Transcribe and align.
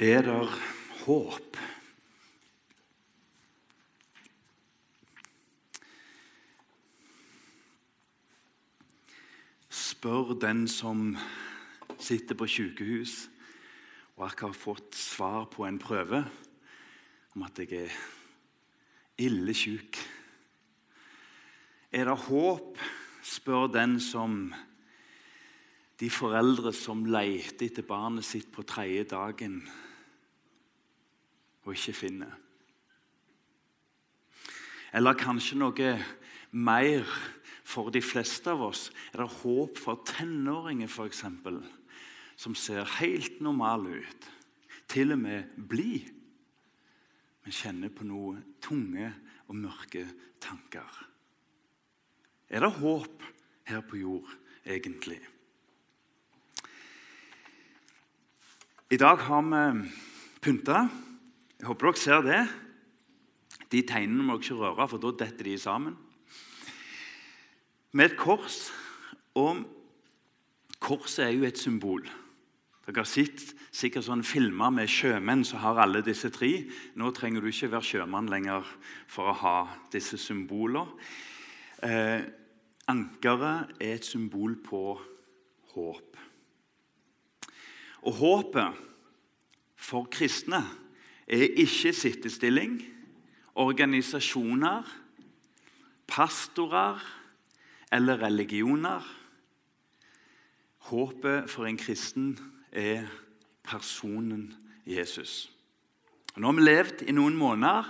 Er 0.00 0.22
der 0.22 0.48
håp? 1.04 1.56
Spør 9.68 10.32
den 10.40 10.62
som 10.72 11.18
sitter 12.00 12.32
på 12.32 12.48
sykehus 12.48 13.26
og 14.16 14.24
akkurat 14.30 14.54
har 14.54 14.56
fått 14.56 14.96
svar 14.96 15.44
på 15.52 15.66
en 15.68 15.76
prøve 15.76 16.22
om 17.36 17.44
at 17.44 17.60
jeg 17.60 17.82
er 17.82 18.00
ille 19.20 19.52
syk. 19.52 20.00
Er 21.92 22.08
det 22.08 22.16
håp, 22.24 22.80
spør 23.20 23.68
den 23.76 23.98
som 24.00 24.48
de 26.00 26.08
foreldre 26.08 26.72
som 26.72 27.04
leter 27.04 27.68
etter 27.68 27.84
barnet 27.84 28.24
sitt 28.24 28.48
på 28.48 28.64
tredje 28.64 29.04
dagen 29.12 29.60
og 31.64 31.74
ikke 31.74 31.96
finner. 31.96 32.32
Eller 34.96 35.18
kanskje 35.18 35.58
noe 35.60 35.92
mer 36.50 37.06
for 37.70 37.92
de 37.94 38.02
fleste 38.02 38.50
av 38.50 38.64
oss. 38.70 38.88
Er 39.14 39.22
det 39.22 39.42
håp 39.42 39.78
for 39.78 40.02
tenåringer, 40.06 40.90
f.eks., 40.90 41.24
som 42.40 42.56
ser 42.56 42.88
helt 42.98 43.40
normale 43.44 44.00
ut, 44.00 44.30
til 44.90 45.14
og 45.14 45.20
med 45.22 45.52
blid, 45.70 46.08
men 47.44 47.54
kjenner 47.54 47.92
på 47.94 48.06
noe 48.08 48.40
tunge 48.62 49.12
og 49.46 49.58
mørke 49.60 50.06
tanker? 50.42 50.88
Er 52.50 52.64
det 52.64 52.72
håp 52.80 53.22
her 53.70 53.84
på 53.86 54.00
jord, 54.00 54.32
egentlig? 54.66 55.20
I 58.90 58.98
dag 58.98 59.20
har 59.22 59.44
vi 59.46 59.90
pynta. 60.42 60.88
Jeg 61.60 61.68
håper 61.68 61.90
dere 61.90 62.00
ser 62.00 62.22
det. 62.24 62.38
De 63.68 63.82
tegnene 63.84 64.24
må 64.24 64.38
dere 64.38 64.46
ikke 64.46 64.60
røre, 64.62 64.86
for 64.88 65.02
da 65.02 65.10
detter 65.26 65.44
de 65.44 65.58
sammen. 65.60 65.98
Med 67.92 68.08
et 68.08 68.16
kors. 68.16 68.70
Og 69.36 69.60
korset 70.80 71.26
er 71.26 71.34
jo 71.36 71.44
et 71.44 71.60
symbol. 71.60 72.08
Dere 72.86 73.02
har 73.02 73.10
sett 73.12 73.44
sikkert 73.76 74.08
sånn 74.08 74.24
filmer 74.24 74.72
med 74.72 74.88
sjømenn 74.88 75.44
som 75.44 75.60
har 75.60 75.84
alle 75.84 76.00
disse 76.06 76.32
tre. 76.32 76.48
Nå 76.96 77.12
trenger 77.12 77.44
du 77.44 77.52
ikke 77.52 77.74
være 77.76 77.90
sjømann 77.92 78.32
lenger 78.32 78.64
for 79.04 79.28
å 79.28 79.38
ha 79.44 79.56
disse 79.92 80.16
symbolene. 80.16 80.88
Eh, 81.84 82.24
ankeret 82.88 83.76
er 83.76 83.98
et 84.00 84.08
symbol 84.08 84.56
på 84.64 84.84
håp. 85.76 86.20
Og 88.08 88.22
håpet 88.24 88.86
for 89.76 90.08
kristne 90.08 90.64
ikke 91.30 91.92
sittestilling, 91.94 92.80
organisasjoner, 93.54 94.82
pastorer 96.10 96.98
eller 97.92 98.22
religioner. 98.22 99.04
Håpet 100.90 101.50
for 101.50 101.68
en 101.68 101.78
kristen 101.78 102.38
er 102.72 103.06
personen 103.62 104.54
Jesus. 104.86 105.50
Nå 106.36 106.50
har 106.50 106.58
vi 106.58 106.64
levd 106.66 107.04
i 107.06 107.14
noen 107.14 107.36
måneder 107.38 107.86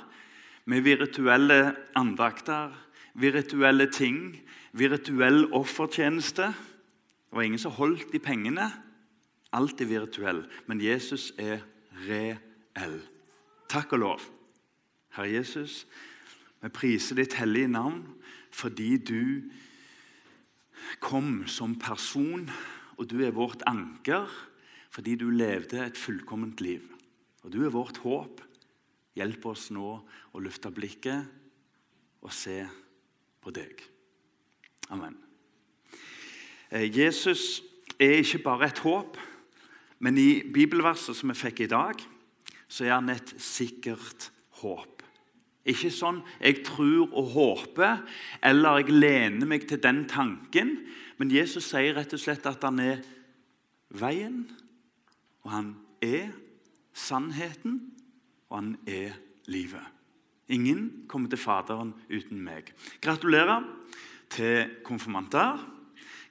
med 0.69 0.85
virtuelle 0.85 1.77
andakter, 1.97 2.75
virtuelle 3.15 3.87
ting, 3.93 4.35
virtuell 4.73 5.47
offertjeneste. 5.57 6.51
Det 6.51 7.37
var 7.37 7.47
ingen 7.47 7.63
som 7.63 7.73
holdt 7.77 8.15
i 8.15 8.23
pengene. 8.23 8.69
Alt 9.53 9.81
er 9.81 9.91
virtuell, 9.91 10.45
men 10.67 10.83
Jesus 10.83 11.33
er 11.39 11.65
reell. 12.07 13.01
Takk 13.71 13.93
og 13.95 14.03
lov. 14.03 14.23
Herre 15.15 15.31
Jesus, 15.31 15.85
vi 16.59 16.69
priser 16.75 17.21
ditt 17.21 17.37
hellige 17.39 17.71
navn 17.71 18.03
fordi 18.51 18.97
du 18.99 19.47
kom 20.99 21.45
som 21.47 21.77
person, 21.79 22.49
og 22.99 23.07
du 23.07 23.21
er 23.23 23.37
vårt 23.37 23.63
anker 23.71 24.27
fordi 24.91 25.15
du 25.15 25.29
levde 25.31 25.79
et 25.85 25.99
fullkomment 25.99 26.61
liv. 26.61 26.83
Og 27.45 27.53
du 27.55 27.63
er 27.63 27.71
vårt 27.71 28.03
håp. 28.03 28.43
Hjelp 29.15 29.47
oss 29.47 29.69
nå 29.71 29.91
å 30.35 30.43
løfte 30.43 30.73
blikket 30.75 31.31
og 32.27 32.35
se 32.35 32.59
på 33.41 33.55
deg. 33.55 33.85
Amen. 34.91 35.15
Eh, 36.75 36.91
Jesus 36.91 37.63
er 38.01 38.19
ikke 38.19 38.43
bare 38.43 38.71
et 38.71 38.83
håp. 38.83 39.19
Men 40.03 40.19
i 40.19 40.43
bibelverset 40.43 41.15
som 41.17 41.31
vi 41.31 41.39
fikk 41.39 41.63
i 41.65 41.71
dag, 41.71 42.01
så 42.71 42.87
er 42.87 42.95
han 42.95 43.11
et 43.13 43.35
sikkert 43.43 44.31
håp. 44.63 45.03
Ikke 45.67 45.91
sånn 45.93 46.23
'jeg 46.41 46.65
tror 46.65 47.13
og 47.13 47.27
håper' 47.35 48.07
eller 48.43 48.79
'jeg 48.79 48.91
lener 48.91 49.47
meg 49.47 49.69
til 49.69 49.83
den 49.83 50.07
tanken'. 50.07 50.87
Men 51.19 51.31
Jesus 51.31 51.65
sier 51.65 51.95
rett 51.95 52.13
og 52.13 52.21
slett 52.21 52.47
at 52.47 52.63
han 52.65 52.79
er 52.79 53.03
veien, 53.91 54.51
og 55.45 55.51
han 55.51 55.77
er 56.01 56.33
sannheten, 56.95 57.93
og 58.49 58.57
han 58.57 58.79
er 58.87 59.13
livet. 59.47 59.85
Ingen 60.49 61.05
kommer 61.09 61.29
til 61.29 61.39
Faderen 61.39 61.95
uten 62.11 62.41
meg. 62.43 62.73
Gratulerer 63.01 63.63
til 64.31 64.71
konfirmanter. 64.85 65.61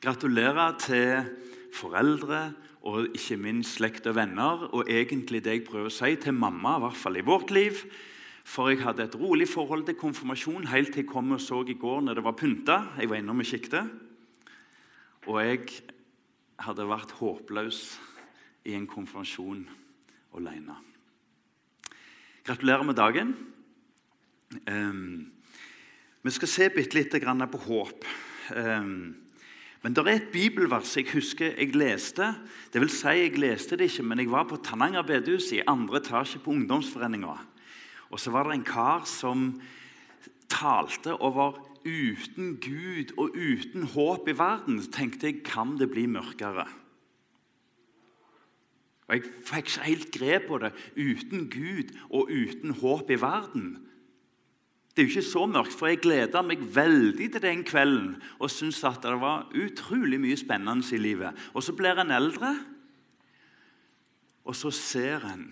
Gratulerer 0.01 0.77
til 0.79 1.29
foreldre 1.73 2.53
og 2.87 3.09
ikke 3.15 3.37
minst 3.39 3.75
slekt 3.77 4.07
og 4.07 4.15
venner. 4.15 4.67
Og 4.73 4.87
egentlig 4.89 5.43
det 5.43 5.57
jeg 5.57 5.65
prøver 5.67 5.89
å 5.89 5.93
si 5.93 6.15
til 6.21 6.35
mamma, 6.35 6.77
i 6.77 6.83
hvert 6.85 6.99
fall 6.99 7.19
i 7.19 7.25
vårt 7.25 7.51
liv. 7.55 7.83
For 8.49 8.71
jeg 8.71 8.81
hadde 8.81 9.05
et 9.05 9.17
rolig 9.19 9.49
forhold 9.49 9.85
til 9.85 9.97
konfirmasjon 9.99 10.69
helt 10.71 10.93
til 10.93 11.03
jeg 11.03 11.11
kom 11.11 11.35
og 11.35 11.41
så 11.43 11.61
i 11.67 11.77
går 11.77 12.01
når 12.05 12.19
det 12.19 12.25
var 12.25 12.37
pynta. 12.39 12.77
Jeg 12.97 13.09
var 13.11 13.19
innom 13.21 13.43
og 13.43 13.49
kikket. 13.49 13.91
Og 15.27 15.41
jeg 15.43 15.65
hadde 16.65 16.87
vært 16.89 17.13
håpløs 17.19 17.83
i 18.65 18.73
en 18.75 18.87
konfirmasjon 18.89 19.67
alene. 20.39 20.77
Gratulerer 22.47 22.87
med 22.87 22.97
dagen. 22.97 23.35
Um, 24.65 25.29
vi 26.23 26.31
skal 26.33 26.49
se 26.49 26.69
bitte 26.73 26.97
lite 26.97 27.19
grann 27.21 27.45
på 27.51 27.61
håp. 27.67 28.07
Um, 28.55 29.28
men 29.81 29.95
det 29.95 30.03
er 30.03 30.17
et 30.17 30.31
bibelvers 30.33 30.97
jeg 30.97 31.07
husker 31.13 31.53
jeg 31.55 31.75
leste. 31.77 32.33
Det 32.73 32.81
vil 32.83 32.91
si, 32.91 33.13
jeg 33.15 33.39
leste 33.39 33.77
det 33.79 33.87
ikke, 33.87 34.03
men 34.03 34.19
jeg 34.19 34.31
var 34.31 34.43
på 34.49 34.59
Tananger 34.63 35.05
bedehus 35.07 35.53
i 35.55 35.63
andre 35.67 36.01
etasje 36.01 36.41
på 36.43 36.51
ungdomsforeninga. 36.51 37.37
Og 38.09 38.19
så 38.19 38.33
var 38.33 38.49
det 38.49 38.57
en 38.57 38.67
kar 38.67 39.05
som 39.07 39.53
talte 40.51 41.15
over 41.15 41.61
uten 41.85 42.57
Gud 42.59 43.13
og 43.17 43.37
uten 43.37 43.87
håp 43.93 44.27
i 44.27 44.35
verden. 44.35 44.81
Så 44.83 44.91
tenkte 44.91 45.29
jeg 45.29 45.43
kan 45.47 45.77
det 45.79 45.87
bli 45.93 46.05
mørkere? 46.11 46.67
Og 49.09 49.15
Jeg 49.15 49.23
fikk 49.47 49.69
ikke 49.71 49.85
helt 49.87 50.11
grep 50.13 50.47
på 50.47 50.57
det. 50.61 50.73
Uten 50.97 51.47
Gud 51.49 51.95
og 52.09 52.29
uten 52.29 52.75
håp 52.81 53.09
i 53.09 53.21
verden. 53.21 53.77
Det 54.89 55.03
er 55.03 55.07
jo 55.07 55.13
ikke 55.13 55.29
så 55.29 55.45
mørkt, 55.47 55.75
for 55.77 55.87
jeg 55.87 56.01
gleda 56.03 56.41
meg 56.43 56.63
veldig 56.75 57.29
til 57.31 57.43
den 57.43 57.61
kvelden 57.67 58.15
og 58.39 58.49
syntes 58.51 58.81
at 58.89 59.03
det 59.05 59.15
var 59.21 59.47
utrolig 59.55 60.19
mye 60.19 60.37
spennende 60.39 60.83
i 60.95 60.99
livet. 60.99 61.37
Og 61.53 61.63
så 61.63 61.75
blir 61.77 62.01
en 62.01 62.11
eldre, 62.11 62.51
og 64.43 64.57
så 64.57 64.71
ser 64.73 65.27
en 65.29 65.47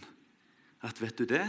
at 0.86 1.00
vet 1.02 1.22
du 1.22 1.26
det, 1.30 1.46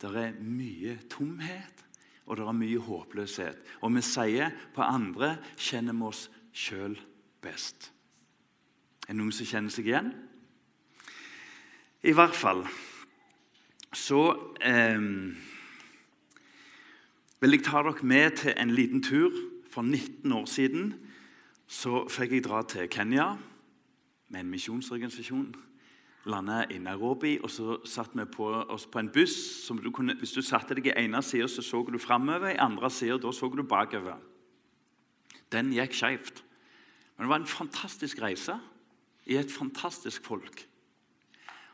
det 0.00 0.10
er 0.16 0.36
mye 0.40 0.96
tomhet, 1.12 1.84
og 2.26 2.38
det 2.38 2.44
er 2.46 2.56
mye 2.56 2.82
håpløshet. 2.82 3.62
Og 3.84 3.92
vi 3.94 4.02
sier 4.04 4.52
på 4.74 4.84
andre 4.84 5.34
kjenner 5.58 5.96
vi 5.96 6.06
oss 6.08 6.26
sjøl 6.56 6.96
best. 7.42 7.90
Er 9.06 9.12
det 9.12 9.20
noen 9.20 9.34
som 9.34 9.48
kjenner 9.48 9.74
seg 9.74 9.90
igjen? 9.90 10.12
I 12.06 12.14
hvert 12.16 12.36
fall 12.36 12.62
så 13.92 14.20
eh, 14.62 15.02
vil 17.40 17.56
jeg 17.56 17.64
ta 17.64 17.82
dere 17.82 18.04
med 18.06 18.36
til 18.36 18.54
en 18.56 18.70
liten 18.70 19.02
tur. 19.02 19.32
For 19.70 19.82
19 19.82 20.32
år 20.32 20.46
siden 20.50 20.94
så 21.70 22.04
fikk 22.10 22.32
jeg 22.32 22.44
dra 22.44 22.62
til 22.66 22.88
Kenya 22.90 23.36
med 24.28 24.40
en 24.40 24.50
misjonsorganisasjon. 24.50 25.54
Landa 26.26 26.64
i 26.70 26.78
Nairobi, 26.78 27.38
og 27.40 27.50
så 27.50 27.78
satt 27.88 28.10
vi 28.14 28.26
på 28.28 28.44
oss 28.44 28.86
på 28.86 28.98
en 28.98 29.08
buss. 29.08 29.64
som 29.66 29.78
du 29.78 29.90
kunne, 29.90 30.14
Hvis 30.14 30.32
du 30.32 30.42
satte 30.42 30.74
deg 30.74 30.86
i 30.86 30.92
ene 30.96 31.22
sida, 31.22 31.48
så 31.48 31.62
så 31.62 31.86
du 31.92 31.98
framover. 31.98 32.48
I 32.48 32.58
andre 32.58 32.90
sida 32.90 33.16
da 33.16 33.32
så 33.32 33.48
du 33.48 33.62
bakover. 33.62 34.18
Den 35.52 35.72
gikk 35.72 35.94
skeivt. 35.94 36.44
Men 37.16 37.24
det 37.24 37.28
var 37.28 37.36
en 37.36 37.46
fantastisk 37.46 38.22
reise 38.22 38.60
i 39.26 39.36
et 39.36 39.50
fantastisk 39.52 40.24
folk. 40.24 40.69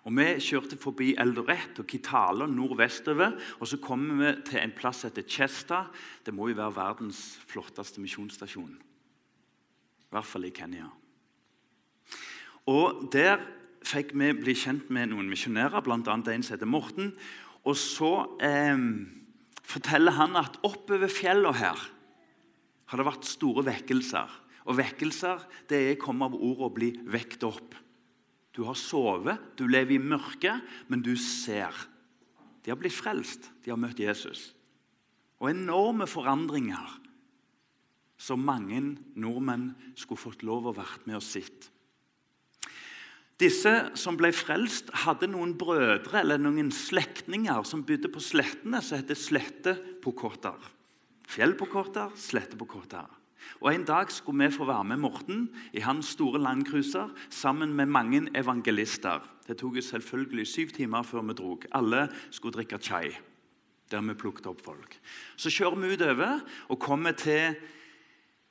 Og 0.06 0.14
Vi 0.14 0.26
kjørte 0.38 0.78
forbi 0.78 1.14
Eldoret 1.18 1.80
og 1.82 1.86
Kitale 1.90 2.46
nordvestover. 2.46 3.34
og 3.58 3.66
Så 3.66 3.76
kommer 3.82 4.14
vi 4.14 4.42
til 4.46 4.60
en 4.60 4.70
plass 4.70 5.02
som 5.02 5.10
heter 5.10 5.26
Chesta. 5.28 5.86
Det 6.24 6.34
må 6.34 6.48
jo 6.48 6.54
være 6.54 6.76
verdens 6.76 7.38
flotteste 7.46 8.00
misjonsstasjon. 8.00 8.76
I 10.06 10.14
hvert 10.14 10.24
fall 10.24 10.44
i 10.44 10.50
Kenya. 10.54 10.86
Og 12.66 13.10
Der 13.12 13.42
fikk 13.82 14.14
vi 14.14 14.32
bli 14.32 14.54
kjent 14.54 14.90
med 14.90 15.10
noen 15.10 15.28
misjonærer, 15.30 15.82
bl.a. 15.82 15.98
en 15.98 16.42
som 16.42 16.54
heter 16.54 16.66
Morten. 16.66 17.12
Og 17.66 17.76
så 17.76 18.38
eh, 18.42 18.78
forteller 19.62 20.14
han 20.14 20.36
at 20.36 20.58
oppover 20.62 21.10
fjellene 21.10 21.54
her 21.54 21.82
har 22.86 22.98
det 22.98 23.06
vært 23.06 23.26
store 23.26 23.64
vekkelser. 23.66 24.30
Og 24.66 24.78
vekkelser 24.78 25.42
det 25.70 25.82
er 25.90 25.98
komme 25.98 26.26
av 26.26 26.34
ordet 26.38 26.66
å 26.66 26.74
bli 26.74 26.92
vekt 27.10 27.42
opp. 27.46 27.74
Du 28.56 28.64
har 28.64 28.76
sovet, 28.80 29.36
du 29.58 29.66
lever 29.68 29.98
i 29.98 30.02
mørket, 30.02 30.64
men 30.88 31.02
du 31.04 31.12
ser. 31.20 31.76
De 32.64 32.72
har 32.72 32.78
blitt 32.80 32.96
frelst, 32.96 33.50
de 33.62 33.70
har 33.70 33.80
møtt 33.80 34.00
Jesus. 34.00 34.48
Og 35.42 35.50
enorme 35.52 36.08
forandringer 36.08 36.96
som 38.16 38.40
mange 38.40 38.80
nordmenn 39.20 39.74
skulle 39.94 40.22
fått 40.22 40.44
lov 40.46 40.70
å 40.70 40.76
være 40.76 41.04
med 41.04 41.18
og 41.18 41.26
sitte. 41.26 41.68
Disse 43.36 43.72
som 44.00 44.16
ble 44.16 44.30
frelst, 44.32 44.88
hadde 45.04 45.28
noen 45.28 45.52
brødre 45.60 46.22
eller 46.22 46.40
noen 46.40 46.70
slektninger 46.72 47.66
som 47.68 47.84
bodde 47.84 48.08
på 48.08 48.22
slettene, 48.24 48.80
som 48.80 48.96
heter 48.96 49.18
slettet 49.20 49.82
på 50.00 50.14
slettepokotter. 52.16 53.10
Og 53.60 53.74
En 53.74 53.84
dag 53.84 54.10
skulle 54.12 54.44
vi 54.44 54.56
få 54.56 54.64
være 54.64 54.84
med 54.84 54.96
Morten 54.96 55.48
i 55.72 55.80
hans 55.80 56.06
store 56.06 56.40
landcruiser 56.40 57.08
sammen 57.30 57.74
med 57.74 57.86
mange 57.86 58.28
evangelister. 58.34 59.20
Det 59.46 59.56
tok 59.58 59.76
selvfølgelig 59.80 60.46
syv 60.46 60.68
timer 60.68 61.02
før 61.02 61.22
vi 61.22 61.32
drog. 61.32 61.64
Alle 61.72 62.08
skulle 62.30 62.52
drikke 62.52 62.78
chai, 62.78 63.10
der 63.90 64.00
vi 64.00 64.14
plukket 64.14 64.46
opp 64.46 64.60
folk. 64.64 65.00
Så 65.36 65.50
kjører 65.50 65.76
vi 65.76 65.94
utover 65.94 66.40
og 66.68 66.78
kommer 66.78 67.12
til 67.12 67.56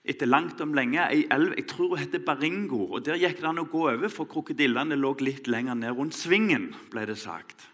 etter 0.06 0.30
langt 0.30 0.62
om 0.62 0.74
lenge 0.78 1.02
ei 1.10 1.26
elv 1.34 1.56
jeg 1.58 1.68
tror 1.68 1.96
hun 1.96 2.00
heter 2.00 2.22
Baringo. 2.22 2.86
og 2.94 3.06
Der 3.06 3.18
gikk 3.18 3.42
det 3.42 3.50
an 3.50 3.60
å 3.60 3.70
gå 3.70 3.88
over, 3.90 4.10
for 4.10 4.30
krokodillene 4.30 4.96
lå 4.96 5.16
litt 5.20 5.48
lenger 5.48 5.76
ned 5.76 5.98
rundt 5.98 6.14
svingen. 6.14 6.74
ble 6.92 7.06
det 7.06 7.18
sagt. 7.18 7.70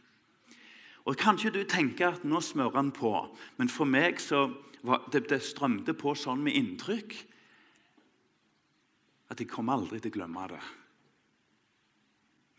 Og 1.05 1.17
Kanskje 1.17 1.51
du 1.51 1.63
tenker 1.63 2.13
at 2.13 2.23
nå 2.23 2.39
smører 2.41 2.75
han 2.75 2.91
på, 2.91 3.11
men 3.57 3.69
for 3.69 3.85
meg 3.85 4.19
så 4.21 4.49
det, 5.11 5.25
det 5.29 5.41
strømte 5.45 5.93
på 5.97 6.15
sånn 6.17 6.41
med 6.43 6.57
inntrykk 6.57 7.17
at 9.31 9.39
jeg 9.39 9.49
kommer 9.51 9.77
aldri 9.79 10.01
til 10.01 10.11
å 10.11 10.17
glemme 10.17 10.47
det. 10.51 10.61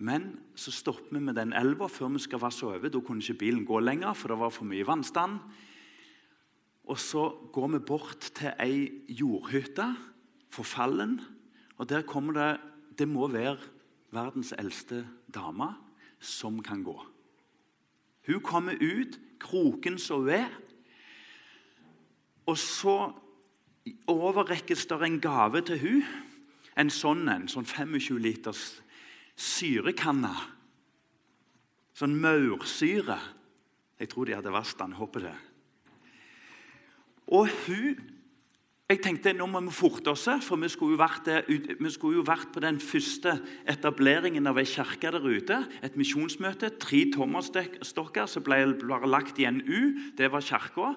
Men 0.02 0.32
så 0.58 0.72
stopper 0.74 1.14
vi 1.14 1.20
med 1.22 1.36
den 1.38 1.52
elva 1.54 1.86
før 1.90 2.14
vi 2.14 2.22
skal 2.24 2.40
vasse 2.42 2.64
over. 2.66 2.90
Da 2.90 3.02
kunne 3.04 3.22
ikke 3.22 3.42
bilen 3.44 3.66
gå 3.68 3.78
lenger, 3.82 4.16
for 4.18 4.32
det 4.32 4.38
var 4.40 4.54
for 4.54 4.66
mye 4.66 4.86
vannstand. 4.88 5.38
Og 6.90 6.98
så 6.98 7.28
går 7.54 7.68
vi 7.76 7.82
bort 7.86 8.32
til 8.34 8.50
ei 8.58 9.04
jordhytte, 9.20 9.86
forfallen. 10.50 11.20
Og 11.78 11.88
der 11.88 12.06
kommer 12.08 12.32
det 12.32 12.50
Det 12.98 13.08
må 13.08 13.24
være 13.26 13.56
verdens 14.12 14.52
eldste 14.52 15.06
dame 15.34 15.70
som 16.20 16.60
kan 16.62 16.82
gå. 16.84 16.98
Hun 18.26 18.40
kommer 18.40 18.76
ut, 18.76 19.16
kroken 19.40 19.96
som 19.98 20.20
hun 20.20 20.28
er. 20.28 20.50
Og 22.46 22.58
så 22.58 22.96
overrekkes 24.10 24.86
det 24.90 25.00
en 25.02 25.20
gave 25.22 25.62
til 25.66 25.82
hun. 25.82 26.02
En 26.78 26.90
sånn 26.90 27.26
en, 27.28 27.48
sånn 27.50 27.68
25 27.68 28.18
liters 28.22 28.64
syrekanne. 29.36 30.32
Sånn 31.98 32.16
maursyre. 32.20 33.18
Jeg 34.00 34.10
tror 34.10 34.26
de 34.26 34.36
hadde 34.38 34.54
vasket 34.54 34.86
den. 34.86 34.96
Håper 34.98 35.28
det. 35.28 35.36
Og 37.32 37.50
hun 37.66 38.00
jeg 38.92 38.98
tenkte 39.00 39.32
nå 39.32 39.46
må 39.48 39.62
vi 39.64 39.72
forte 39.72 40.12
oss, 40.12 40.26
for 40.44 40.60
vi 40.60 40.68
skulle, 40.68 40.98
vært, 41.00 41.30
vi 41.48 41.90
skulle 41.94 42.18
jo 42.18 42.24
vært 42.26 42.50
på 42.52 42.60
den 42.60 42.76
første 42.82 43.38
etableringen 43.70 44.50
av 44.50 44.58
ei 44.60 44.66
kirke 44.68 45.08
der 45.14 45.24
ute. 45.24 45.56
Et 45.80 45.94
misjonsmøte. 45.96 46.74
Tre 46.82 47.00
tommerstokker 47.14 48.28
som 48.28 48.44
ble 48.44 48.58
bare 48.82 49.08
lagt 49.08 49.40
i 49.40 49.46
en 49.48 49.62
U. 49.64 50.12
Det 50.18 50.28
var 50.28 50.44
kirka. 50.44 50.92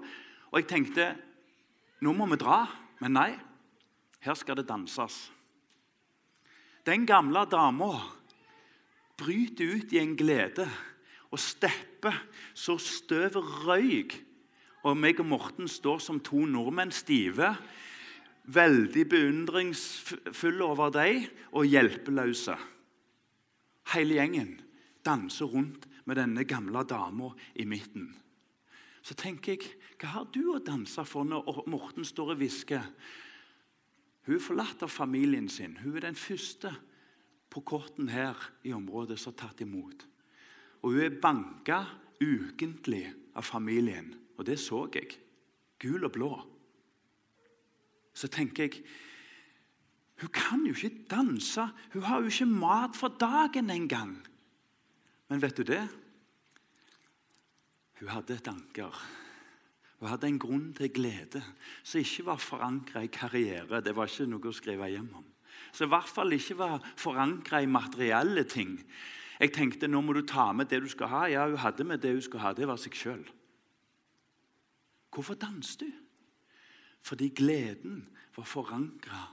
Og 0.51 0.59
jeg 0.59 0.67
tenkte 0.73 1.07
nå 2.03 2.13
må 2.15 2.27
vi 2.31 2.39
dra. 2.41 2.63
Men 3.03 3.15
nei, 3.17 3.31
her 4.23 4.37
skal 4.39 4.59
det 4.59 4.67
danses. 4.69 5.29
Den 6.85 7.05
gamle 7.07 7.45
dama 7.49 7.91
bryter 9.17 9.79
ut 9.79 9.93
i 9.95 10.01
en 10.01 10.15
glede 10.17 10.67
og 11.31 11.41
stepper 11.41 12.17
så 12.53 12.77
støvet 12.81 13.65
røyk 13.65 14.15
og 14.85 14.97
meg 14.99 15.19
og 15.21 15.29
Morten 15.31 15.69
står 15.69 16.03
som 16.03 16.19
to 16.21 16.43
nordmenn 16.45 16.93
stive, 16.93 17.55
veldig 18.45 19.05
beundringsfulle 19.09 20.61
over 20.61 20.93
dem 20.93 21.25
og 21.57 21.65
hjelpeløse. 21.65 22.53
Hele 23.95 24.19
gjengen 24.19 24.53
danser 25.05 25.49
rundt 25.49 25.87
med 26.05 26.19
denne 26.21 26.45
gamle 26.45 26.85
dama 26.85 27.31
i 27.57 27.65
midten. 27.65 28.11
Så 29.01 29.17
tenker 29.17 29.55
jeg, 29.55 29.73
hva 29.99 30.11
har 30.11 30.25
du 30.33 30.41
å 30.51 30.63
danse 30.63 31.03
for 31.07 31.27
når 31.27 31.63
Morten 31.71 32.05
står 32.07 32.33
og 32.33 32.41
hvisker? 32.41 32.83
Hun 34.25 34.35
er 34.35 34.43
forlatt 34.43 34.83
av 34.83 34.91
familien 34.91 35.47
sin. 35.51 35.77
Hun 35.83 35.95
er 35.95 36.07
den 36.07 36.17
første 36.17 36.71
på 37.53 37.61
korten 37.63 38.09
her 38.11 38.39
i 38.65 38.73
området 38.75 39.19
som 39.21 39.31
har 39.31 39.45
tatt 39.45 39.61
imot. 39.63 40.05
Og 40.83 40.95
hun 40.95 41.05
er 41.05 41.19
banka 41.21 41.83
ukentlig 42.19 43.05
av 43.37 43.45
familien. 43.47 44.11
Og 44.35 44.47
det 44.47 44.57
så 44.59 44.85
jeg. 44.93 45.15
Gul 45.79 46.07
og 46.07 46.13
blå. 46.15 46.31
Så 48.15 48.27
tenker 48.31 48.67
jeg 48.67 48.85
Hun 50.15 50.29
kan 50.31 50.61
jo 50.63 50.71
ikke 50.71 51.07
danse. 51.11 51.65
Hun 51.91 52.03
har 52.07 52.21
jo 52.23 52.29
ikke 52.31 52.45
mat 52.47 52.95
for 52.95 53.11
dagen 53.19 53.69
engang. 53.69 54.15
Men 55.27 55.41
vet 55.41 55.57
du 55.57 55.63
det? 55.63 55.83
Hun 57.99 58.07
hadde 58.07 58.37
et 58.37 58.47
anker. 58.47 58.95
Hun 60.05 60.11
hadde 60.11 60.27
en 60.29 60.37
grunn 60.37 60.65
til 60.77 60.91
glede 60.93 61.39
som 61.81 61.97
ikke 61.97 62.27
var 62.27 62.37
forankra 62.37 63.01
i 63.01 63.09
karriere. 63.09 63.79
Det 63.81 63.95
var 63.97 64.05
ikke 64.05 64.27
noe 64.29 64.51
å 64.51 64.53
skrive 64.53 64.85
hjem 64.91 65.07
om. 65.17 65.23
Som 65.73 65.87
i 65.87 65.93
hvert 65.95 66.11
fall 66.13 66.35
ikke 66.35 66.57
var 66.59 66.83
forankra 67.01 67.63
i 67.65 67.69
materielle 67.73 68.43
ting. 68.45 68.75
Jeg 69.41 69.49
tenkte 69.55 69.89
nå 69.89 70.03
må 70.05 70.13
du 70.13 70.21
ta 70.21 70.51
med 70.53 70.69
det 70.69 70.83
du 70.83 70.87
skal 70.93 71.09
ha. 71.09 71.23
Ja, 71.25 71.47
hun 71.49 71.57
hadde 71.57 71.87
med 71.89 72.03
det 72.05 72.11
hun 72.13 72.21
skulle 72.21 72.45
ha. 72.45 72.53
Det 72.53 72.67
var 72.69 72.77
seg 72.77 72.93
sjøl. 72.93 73.23
Hvorfor 75.09 75.41
danset 75.41 75.87
du? 75.87 75.89
Fordi 77.01 77.31
gleden 77.33 78.05
var 78.37 78.45
forankra 78.45 79.23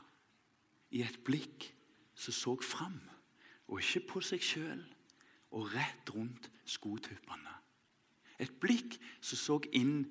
i 0.97 1.05
et 1.05 1.21
blikk 1.21 1.69
som 2.17 2.33
så 2.33 2.57
fram, 2.65 2.97
og 3.69 3.85
ikke 3.85 4.07
på 4.15 4.25
seg 4.25 4.41
sjøl 4.41 4.81
og 5.53 5.69
rett 5.77 6.17
rundt 6.17 6.49
skotuppene. 6.65 7.61
Et 8.41 8.57
blikk 8.57 8.97
som 9.21 9.37
så 9.37 9.61
inn 9.77 10.07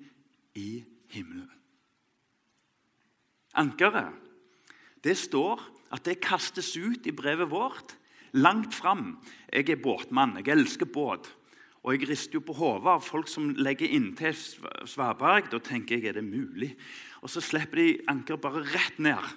i 0.58 0.84
himmelen. 1.12 1.50
Ankeret 3.58 4.22
det 5.02 5.16
står 5.18 5.60
at 5.92 6.06
det 6.06 6.22
kastes 6.22 6.72
ut 6.78 7.06
i 7.10 7.14
brevet 7.14 7.50
vårt 7.50 7.96
langt 8.38 8.74
fram. 8.74 9.18
Jeg 9.52 9.68
er 9.70 9.82
båtmann, 9.82 10.38
jeg 10.38 10.54
elsker 10.54 10.86
båt. 10.86 11.26
Og 11.82 11.96
jeg 11.96 12.08
rister 12.08 12.38
jo 12.38 12.44
på 12.46 12.54
hodet 12.54 12.92
av 12.92 13.02
folk 13.02 13.26
som 13.26 13.50
legger 13.58 13.90
inntil 13.90 14.36
svaberg. 14.38 15.50
Da 15.50 15.58
tenker 15.58 15.98
jeg 15.98 16.12
er 16.12 16.20
det 16.20 16.24
mulig? 16.24 16.70
Og 17.26 17.30
så 17.30 17.42
slipper 17.42 17.80
de 17.80 17.88
ankeret 18.10 18.44
bare 18.44 18.62
rett 18.62 19.00
ned. 19.02 19.32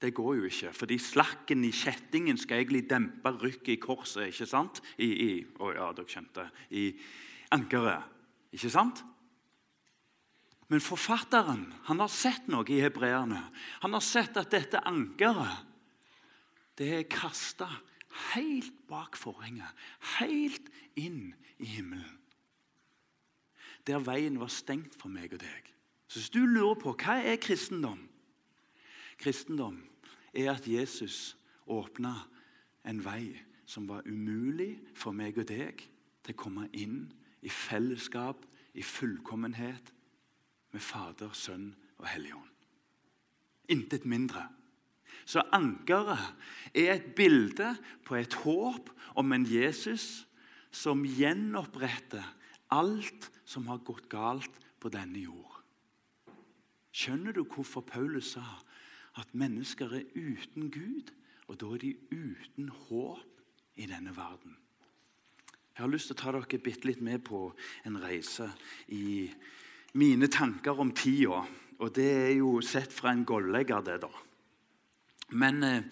Det 0.00 0.12
går 0.16 0.34
jo 0.36 0.48
ikke, 0.48 0.72
fordi 0.76 0.98
slakken 1.00 1.62
i 1.64 1.72
kjettingen 1.72 2.36
skal 2.36 2.60
egentlig 2.60 2.82
dempe 2.88 3.32
rykket 3.32 3.74
i 3.76 3.80
korset. 3.80 4.28
ikke 4.28 4.48
sant? 4.48 4.80
I, 5.00 5.08
i, 5.08 5.30
å 5.60 5.72
ja, 5.72 5.90
dere 5.96 6.08
skjønte. 6.08 6.48
I 6.76 6.90
ankeret. 7.56 8.04
Ikke 8.56 8.72
sant? 8.72 9.04
Men 10.68 10.82
forfatteren 10.82 11.68
han 11.86 12.02
har 12.02 12.10
sett 12.10 12.48
noe 12.50 12.66
i 12.72 12.80
hebreerne. 12.82 13.40
Han 13.84 13.94
har 13.94 14.04
sett 14.04 14.38
at 14.40 14.50
dette 14.50 14.82
ankeret 14.88 15.64
det 16.76 16.90
er 16.92 17.06
kasta 17.08 17.68
helt 18.34 18.74
bak 18.88 19.16
forhenget, 19.16 19.68
helt 20.18 20.68
inn 20.98 21.30
i 21.56 21.68
himmelen. 21.76 22.18
Der 23.86 24.02
veien 24.02 24.36
var 24.40 24.50
stengt 24.52 24.96
for 24.98 25.12
meg 25.12 25.32
og 25.32 25.40
deg. 25.40 25.70
Så 26.10 26.20
hvis 26.20 26.34
du 26.34 26.42
lurer 26.44 26.76
på 26.80 26.92
hva 26.94 27.18
er 27.22 27.40
kristendom 27.42 28.02
Kristendom 29.16 29.78
er 30.36 30.50
at 30.52 30.66
Jesus 30.68 31.36
åpna 31.64 32.12
en 32.84 32.98
vei 33.00 33.32
som 33.66 33.86
var 33.88 34.04
umulig 34.04 34.74
for 34.94 35.16
meg 35.16 35.38
og 35.40 35.48
deg 35.48 35.80
til 36.26 36.36
å 36.36 36.40
komme 36.42 36.66
inn 36.76 37.06
i 37.40 37.48
fellesskap, 37.48 38.44
i 38.76 38.84
fullkommenhet 38.84 39.88
med 40.76 40.84
Fader, 40.84 41.32
Sønn 41.32 41.70
og 41.96 42.08
Helligånd. 42.10 42.52
Intet 43.72 44.04
mindre. 44.04 44.44
Så 45.26 45.42
ankeret 45.56 46.20
er 46.76 46.92
et 46.92 47.08
bilde 47.16 47.72
på 48.06 48.18
et 48.20 48.36
håp 48.44 48.92
om 49.16 49.32
en 49.32 49.46
Jesus 49.48 50.26
som 50.70 51.06
gjenoppretter 51.08 52.26
alt 52.76 53.30
som 53.48 53.66
har 53.70 53.80
gått 53.86 54.10
galt 54.12 54.60
på 54.82 54.92
denne 54.92 55.24
jord. 55.24 55.62
Skjønner 56.92 57.32
du 57.32 57.42
hvorfor 57.44 57.84
Paulus 57.86 58.34
sa 58.36 58.44
at 59.16 59.32
mennesker 59.32 59.96
er 59.96 60.06
uten 60.12 60.68
Gud, 60.70 61.10
og 61.48 61.58
da 61.60 61.72
er 61.72 61.82
de 61.82 61.94
uten 62.12 62.68
håp 62.68 63.42
i 63.80 63.88
denne 63.88 64.12
verden. 64.16 64.56
Jeg 65.76 65.84
har 65.84 65.92
lyst 65.92 66.10
til 66.10 66.16
å 66.16 66.20
ta 66.20 66.32
dere 66.36 66.60
bitte 66.60 66.88
litt 66.88 67.02
med 67.04 67.24
på 67.24 67.48
en 67.88 67.98
reise 68.00 68.48
i 68.92 69.28
mine 69.94 70.28
tanker 70.32 70.80
om 70.80 70.92
tida. 70.96 71.44
Og 71.78 71.92
det 71.94 72.06
er 72.06 72.32
jo 72.38 72.60
sett 72.64 72.92
fra 72.92 73.12
en 73.12 73.24
gollegger, 73.28 73.84
det, 73.84 74.00
da. 74.02 74.10
Men, 75.36 75.62
eh, 75.62 75.82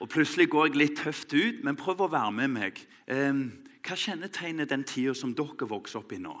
og 0.00 0.08
Plutselig 0.08 0.48
går 0.50 0.66
jeg 0.66 0.76
litt 0.76 0.96
tøft 0.98 1.34
ut, 1.34 1.62
men 1.62 1.76
prøv 1.76 2.00
å 2.02 2.10
være 2.10 2.32
med 2.32 2.50
meg. 2.50 2.80
Hva 3.06 3.96
kjennetegner 3.98 4.66
den 4.66 4.84
tida 4.86 5.14
som 5.14 5.34
dere 5.34 5.68
vokser 5.68 6.00
opp 6.00 6.12
i 6.14 6.18
nå? 6.18 6.34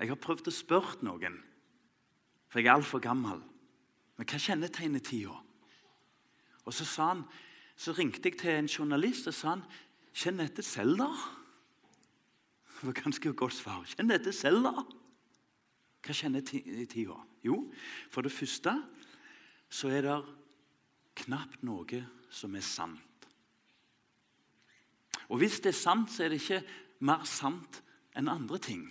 Jeg 0.00 0.10
har 0.10 0.18
prøvd 0.18 0.50
å 0.50 0.54
spørre 0.54 1.06
noen, 1.06 1.36
for 2.50 2.58
jeg 2.58 2.66
er 2.66 2.74
altfor 2.74 3.02
gammel. 3.02 3.38
Men 4.18 4.26
hva 4.26 4.38
kjennetegner 4.38 5.02
tida? 5.02 5.36
Og 6.66 6.74
så, 6.74 6.86
han, 7.02 7.24
så 7.76 7.94
ringte 7.94 8.28
jeg 8.28 8.38
til 8.38 8.56
en 8.56 8.70
journalist 8.70 9.30
og 9.30 9.34
sa 9.34 9.54
han, 9.54 9.64
kjenner 10.14 10.50
dette 10.50 10.64
selv, 10.66 10.98
da? 10.98 11.08
Det 12.80 12.88
var 12.88 12.98
ganske 12.98 13.32
godt 13.38 13.56
svar. 13.56 13.86
Kjenner 13.94 14.18
dette 14.18 14.34
selv, 14.34 14.66
da? 14.66 14.84
Hva 16.02 16.14
kjenner 16.16 16.42
tida? 16.42 17.16
Jo, 17.46 17.58
for 18.10 18.26
det 18.26 18.34
første 18.34 18.74
så 19.72 19.90
er 19.90 20.04
det 20.06 20.18
knapt 21.22 21.62
noe 21.66 22.02
som 22.32 22.54
er 22.58 22.64
sant. 22.66 23.28
Og 25.30 25.40
hvis 25.40 25.60
det 25.64 25.72
er 25.72 25.78
sant, 25.78 26.10
så 26.12 26.24
er 26.24 26.32
det 26.32 26.42
ikke 26.42 26.60
mer 27.06 27.24
sant 27.28 27.80
enn 28.18 28.28
andre 28.28 28.58
ting. 28.60 28.84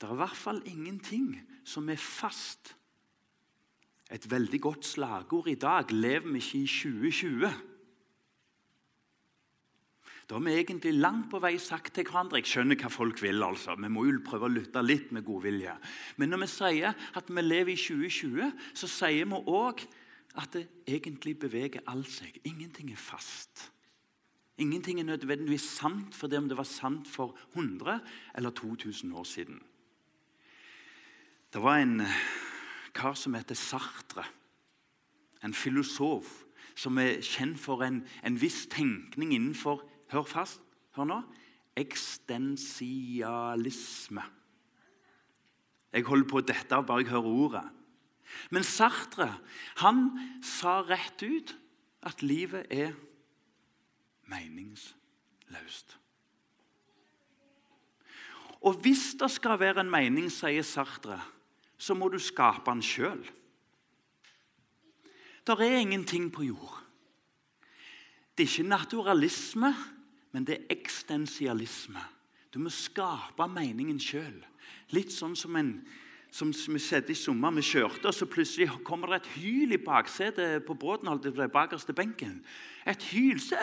Det 0.00 0.08
er 0.08 0.14
i 0.14 0.20
hvert 0.22 0.38
fall 0.38 0.62
ingenting 0.64 1.34
som 1.68 1.90
er 1.92 2.00
fast. 2.00 2.72
Et 4.10 4.24
veldig 4.30 4.60
godt 4.60 4.86
slagord 4.88 5.50
i 5.52 5.58
dag 5.60 5.92
lever 5.92 6.30
vi 6.32 6.40
ikke 6.40 6.62
i 6.62 6.70
2020. 6.70 7.50
Da 10.30 10.36
har 10.38 10.44
vi 10.46 10.52
egentlig 10.60 10.92
langt 10.94 11.24
på 11.32 11.40
vei 11.42 11.56
sagt 11.58 11.96
til 11.96 12.06
hverandre 12.06 12.38
Jeg 12.38 12.46
skjønner 12.46 12.78
hva 12.78 12.88
folk 12.94 13.18
vil. 13.18 13.42
altså. 13.42 13.74
Vi 13.74 13.88
må 13.90 14.04
jo 14.06 14.20
prøve 14.22 14.46
å 14.46 14.52
lytte 14.52 14.78
litt 14.84 15.10
med 15.10 15.24
godvilje. 15.26 15.74
Men 16.22 16.30
når 16.30 16.44
vi 16.44 16.48
sier 16.52 16.94
at 17.18 17.26
vi 17.26 17.42
lever 17.42 17.72
i 17.72 17.80
2020, 17.80 18.52
så 18.78 18.86
sier 18.86 19.26
vi 19.26 19.40
òg 19.50 19.82
at 20.38 20.54
det 20.54 20.68
egentlig 20.86 21.34
beveger 21.42 21.82
alt 21.90 22.12
seg. 22.14 22.38
Ingenting 22.46 22.92
er 22.94 23.02
fast. 23.02 23.72
Ingenting 24.62 25.00
er 25.00 25.10
nødvendigvis 25.10 25.66
sant 25.66 26.14
for 26.14 26.30
det 26.30 26.38
om 26.38 26.46
det 26.46 26.60
var 26.62 26.68
sant 26.68 27.10
for 27.10 27.34
100 27.56 27.98
eller 28.38 28.50
2000 28.54 29.12
år 29.12 29.26
siden. 29.26 29.60
Det 31.50 31.58
var 31.62 31.82
en 31.82 32.06
kar 32.94 33.18
som 33.18 33.34
heter 33.34 33.58
Sartre, 33.58 34.22
en 35.42 35.54
filosof 35.54 36.44
som 36.78 36.98
er 37.02 37.18
kjent 37.18 37.58
for 37.58 37.82
en, 37.82 38.04
en 38.22 38.38
viss 38.38 38.68
tenkning 38.70 39.34
innenfor 39.34 39.82
Hør 40.10 40.26
fast. 40.26 40.58
Hør 40.96 41.04
nå. 41.06 41.22
Ekstensialisme. 41.78 44.22
Jeg 45.92 46.04
holder 46.06 46.28
på 46.30 46.40
dette 46.46 46.82
bare 46.86 46.98
jeg 47.02 47.10
hører 47.10 47.26
ordet. 47.26 47.64
Men 48.50 48.62
Sartre 48.66 49.38
han 49.82 50.18
sa 50.46 50.80
rett 50.86 51.22
ut 51.22 51.56
at 52.06 52.22
livet 52.22 52.66
er 52.70 52.92
meningsløst. 54.30 55.98
Og 58.60 58.74
hvis 58.84 59.14
det 59.18 59.30
skal 59.32 59.60
være 59.60 59.80
en 59.80 59.90
mening, 59.90 60.30
sier 60.30 60.62
Sartre, 60.62 61.20
så 61.80 61.94
må 61.96 62.08
du 62.12 62.18
skape 62.20 62.70
den 62.70 62.82
sjøl. 62.84 63.24
Det 65.46 65.56
er 65.56 65.80
ingenting 65.80 66.32
på 66.32 66.42
jord. 66.44 66.76
Det 68.36 68.44
er 68.44 68.52
ikke 68.52 68.68
naturalisme 68.68 69.74
men 70.30 70.46
det 70.46 70.56
er 70.56 70.76
eksistensialisme. 70.76 72.02
Du 72.50 72.58
må 72.62 72.70
skape 72.74 73.46
meningen 73.50 73.98
sjøl. 74.02 74.40
Litt 74.94 75.12
sånn 75.14 75.36
som, 75.38 75.54
en, 75.58 75.72
som 76.34 76.50
vi 76.50 76.82
skjedde 76.82 77.14
i 77.14 77.18
sommer. 77.18 77.54
Vi 77.58 77.64
kjørte, 77.66 78.10
og 78.10 78.16
så 78.16 78.26
plutselig 78.30 78.70
kommer 78.86 79.12
det 79.12 79.20
et 79.20 79.30
hyl 79.36 79.74
i 79.74 79.82
baksetet 79.82 80.66
på 80.66 80.74
båten. 80.74 81.10
holdt 81.10 81.30
det 81.30 81.50
bakerste 81.54 81.94
benken. 81.94 82.40
Et 82.90 83.06
hyl. 83.12 83.38
Se, 83.42 83.60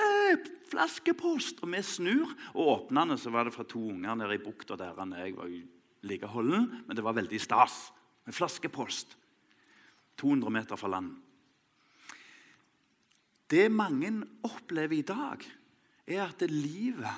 flaskepost! 0.71 1.63
Og 1.63 1.71
vi 1.74 1.83
snur 1.83 2.31
og 2.53 2.63
åpner 2.77 3.12
den, 3.12 3.19
så 3.19 3.31
var 3.33 3.47
det 3.47 3.55
fra 3.55 3.67
to 3.67 3.83
unger 3.91 4.15
nede 4.15 4.39
i 4.39 4.43
bukta 4.43 4.79
der. 4.79 4.95
Jeg 5.19 5.36
var 5.36 5.53
like 6.07 6.31
holden, 6.31 6.83
men 6.88 6.95
det 6.95 7.03
var 7.03 7.17
veldig 7.17 7.41
stas. 7.41 7.88
En 8.27 8.36
flaskepost. 8.36 9.17
200 10.17 10.51
meter 10.51 10.79
fra 10.79 10.89
land. 10.89 11.12
Det 13.47 13.69
mange 13.71 14.09
opplever 14.43 14.97
i 14.97 15.05
dag, 15.07 15.43
er 16.07 16.23
at 16.25 16.45
livet 16.49 17.11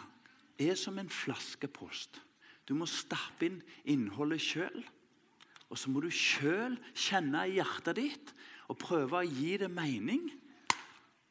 er 0.59 0.75
som 0.75 0.97
en 0.99 1.09
flaskepost. 1.09 2.21
Du 2.67 2.75
må 2.77 2.85
stappe 2.89 3.47
inn 3.47 3.61
innholdet 3.89 4.41
sjøl. 4.43 4.83
Og 5.69 5.77
så 5.77 5.91
må 5.93 6.01
du 6.01 6.09
sjøl 6.13 6.75
kjenne 6.97 7.45
i 7.45 7.57
hjertet 7.59 7.99
ditt 7.99 8.31
og 8.69 8.79
prøve 8.81 9.21
å 9.21 9.27
gi 9.27 9.55
det 9.61 9.69
mening. 9.71 10.25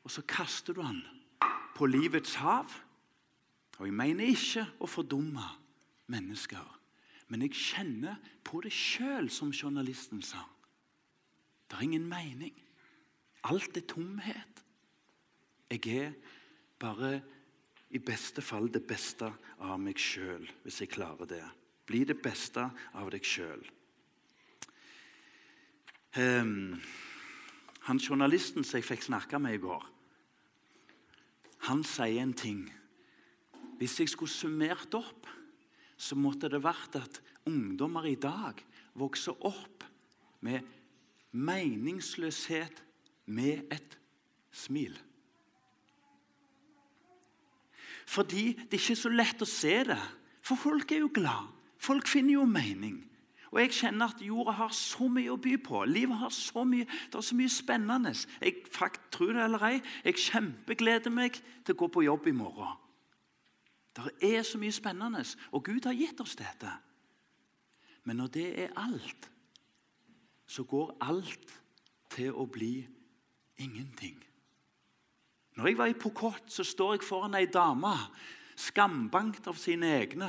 Og 0.06 0.12
så 0.14 0.22
kaster 0.26 0.76
du 0.76 0.82
den 0.82 1.02
på 1.76 1.86
livets 1.90 2.38
hav. 2.42 2.70
Og 3.78 3.86
jeg 3.86 3.94
mener 3.94 4.30
ikke 4.30 4.64
å 4.82 4.90
fordumme 4.90 5.44
mennesker, 6.10 6.64
men 7.28 7.44
jeg 7.44 7.54
kjenner 7.54 8.16
på 8.42 8.62
det 8.64 8.72
sjøl, 8.72 9.28
som 9.30 9.52
journalisten 9.52 10.22
sa. 10.24 10.40
Det 11.68 11.76
er 11.76 11.84
ingen 11.84 12.06
mening. 12.08 12.54
Alt 13.46 13.76
er 13.76 13.84
tomhet. 13.86 14.62
Jeg 15.68 15.84
er 15.92 16.14
bare 16.80 17.20
i 17.90 18.00
beste 18.04 18.42
fall 18.44 18.68
det 18.72 18.82
beste 18.86 19.30
av 19.64 19.78
meg 19.80 19.98
sjøl, 20.00 20.44
hvis 20.64 20.82
jeg 20.82 20.92
klarer 20.92 21.28
det. 21.28 21.44
Bli 21.88 22.02
det 22.08 22.18
beste 22.20 22.66
av 22.98 23.08
deg 23.12 23.24
sjøl. 23.24 23.62
Um, 26.18 26.20
ehm, 26.20 26.80
han 27.88 28.00
Journalisten 28.02 28.66
som 28.66 28.76
jeg 28.76 28.88
fikk 28.88 29.06
snakke 29.06 29.40
med 29.40 29.56
i 29.56 29.62
går, 29.62 29.86
han 31.68 31.82
sier 31.84 32.20
en 32.22 32.36
ting. 32.36 32.66
Hvis 33.80 33.98
jeg 34.00 34.12
skulle 34.12 34.32
summert 34.32 34.94
opp, 34.96 35.26
så 35.98 36.16
måtte 36.18 36.50
det 36.52 36.60
vært 36.62 36.98
at 37.00 37.20
ungdommer 37.48 38.06
i 38.06 38.18
dag 38.20 38.60
vokser 38.98 39.36
opp 39.46 39.84
med 40.44 40.66
meningsløshet 41.32 42.82
med 43.26 43.66
et 43.74 43.98
smil. 44.54 44.94
Fordi 48.08 48.52
det 48.56 48.78
er 48.78 48.80
ikke 48.80 48.96
så 48.96 49.10
lett 49.12 49.42
å 49.44 49.48
se 49.48 49.74
det. 49.90 50.00
For 50.40 50.56
folk 50.56 50.92
er 50.92 51.02
jo 51.02 51.10
glad. 51.12 51.50
Folk 51.78 52.08
finner 52.08 52.38
jo 52.38 52.46
mening. 52.48 53.02
Og 53.52 53.60
jeg 53.60 53.74
kjenner 53.78 54.12
at 54.12 54.22
jorda 54.24 54.54
har 54.58 54.72
så 54.76 55.08
mye 55.12 55.32
å 55.32 55.40
by 55.40 55.54
på. 55.64 55.82
Livet 55.88 56.16
har 56.20 56.32
så 56.32 56.64
mye, 56.68 56.84
Det 56.84 57.14
er 57.14 57.24
så 57.24 57.36
mye 57.36 57.52
spennende. 57.52 58.14
Jeg 58.40 58.64
fakt, 58.72 59.00
tror 59.12 59.32
det 59.32 59.44
eller 59.44 59.64
ei, 59.64 59.80
jeg 60.04 60.14
kjempegleder 60.14 61.10
meg 61.10 61.40
til 61.64 61.74
å 61.74 61.78
gå 61.78 61.88
på 61.88 62.04
jobb 62.04 62.26
i 62.26 62.36
morgen. 62.36 62.76
Det 63.96 64.12
er 64.22 64.42
så 64.42 64.58
mye 64.58 64.72
spennende, 64.72 65.24
og 65.52 65.64
Gud 65.64 65.84
har 65.84 65.96
gitt 65.96 66.20
oss 66.20 66.36
dette. 66.36 66.70
Men 68.04 68.16
når 68.16 68.26
det 68.26 68.48
er 68.62 68.76
alt, 68.76 69.30
så 70.46 70.64
går 70.64 70.96
alt 71.00 71.60
til 72.10 72.32
å 72.32 72.46
bli 72.46 72.86
ingenting. 73.58 74.27
Når 75.58 75.66
jeg 75.66 75.78
var 75.78 75.90
i 75.90 75.98
Pokot, 75.98 76.44
så 76.46 76.62
står 76.62 76.92
jeg 76.94 77.02
foran 77.02 77.34
ei 77.34 77.48
dame, 77.50 77.90
skambankt 78.54 79.48
av 79.50 79.56
sine 79.58 79.88
egne. 79.96 80.28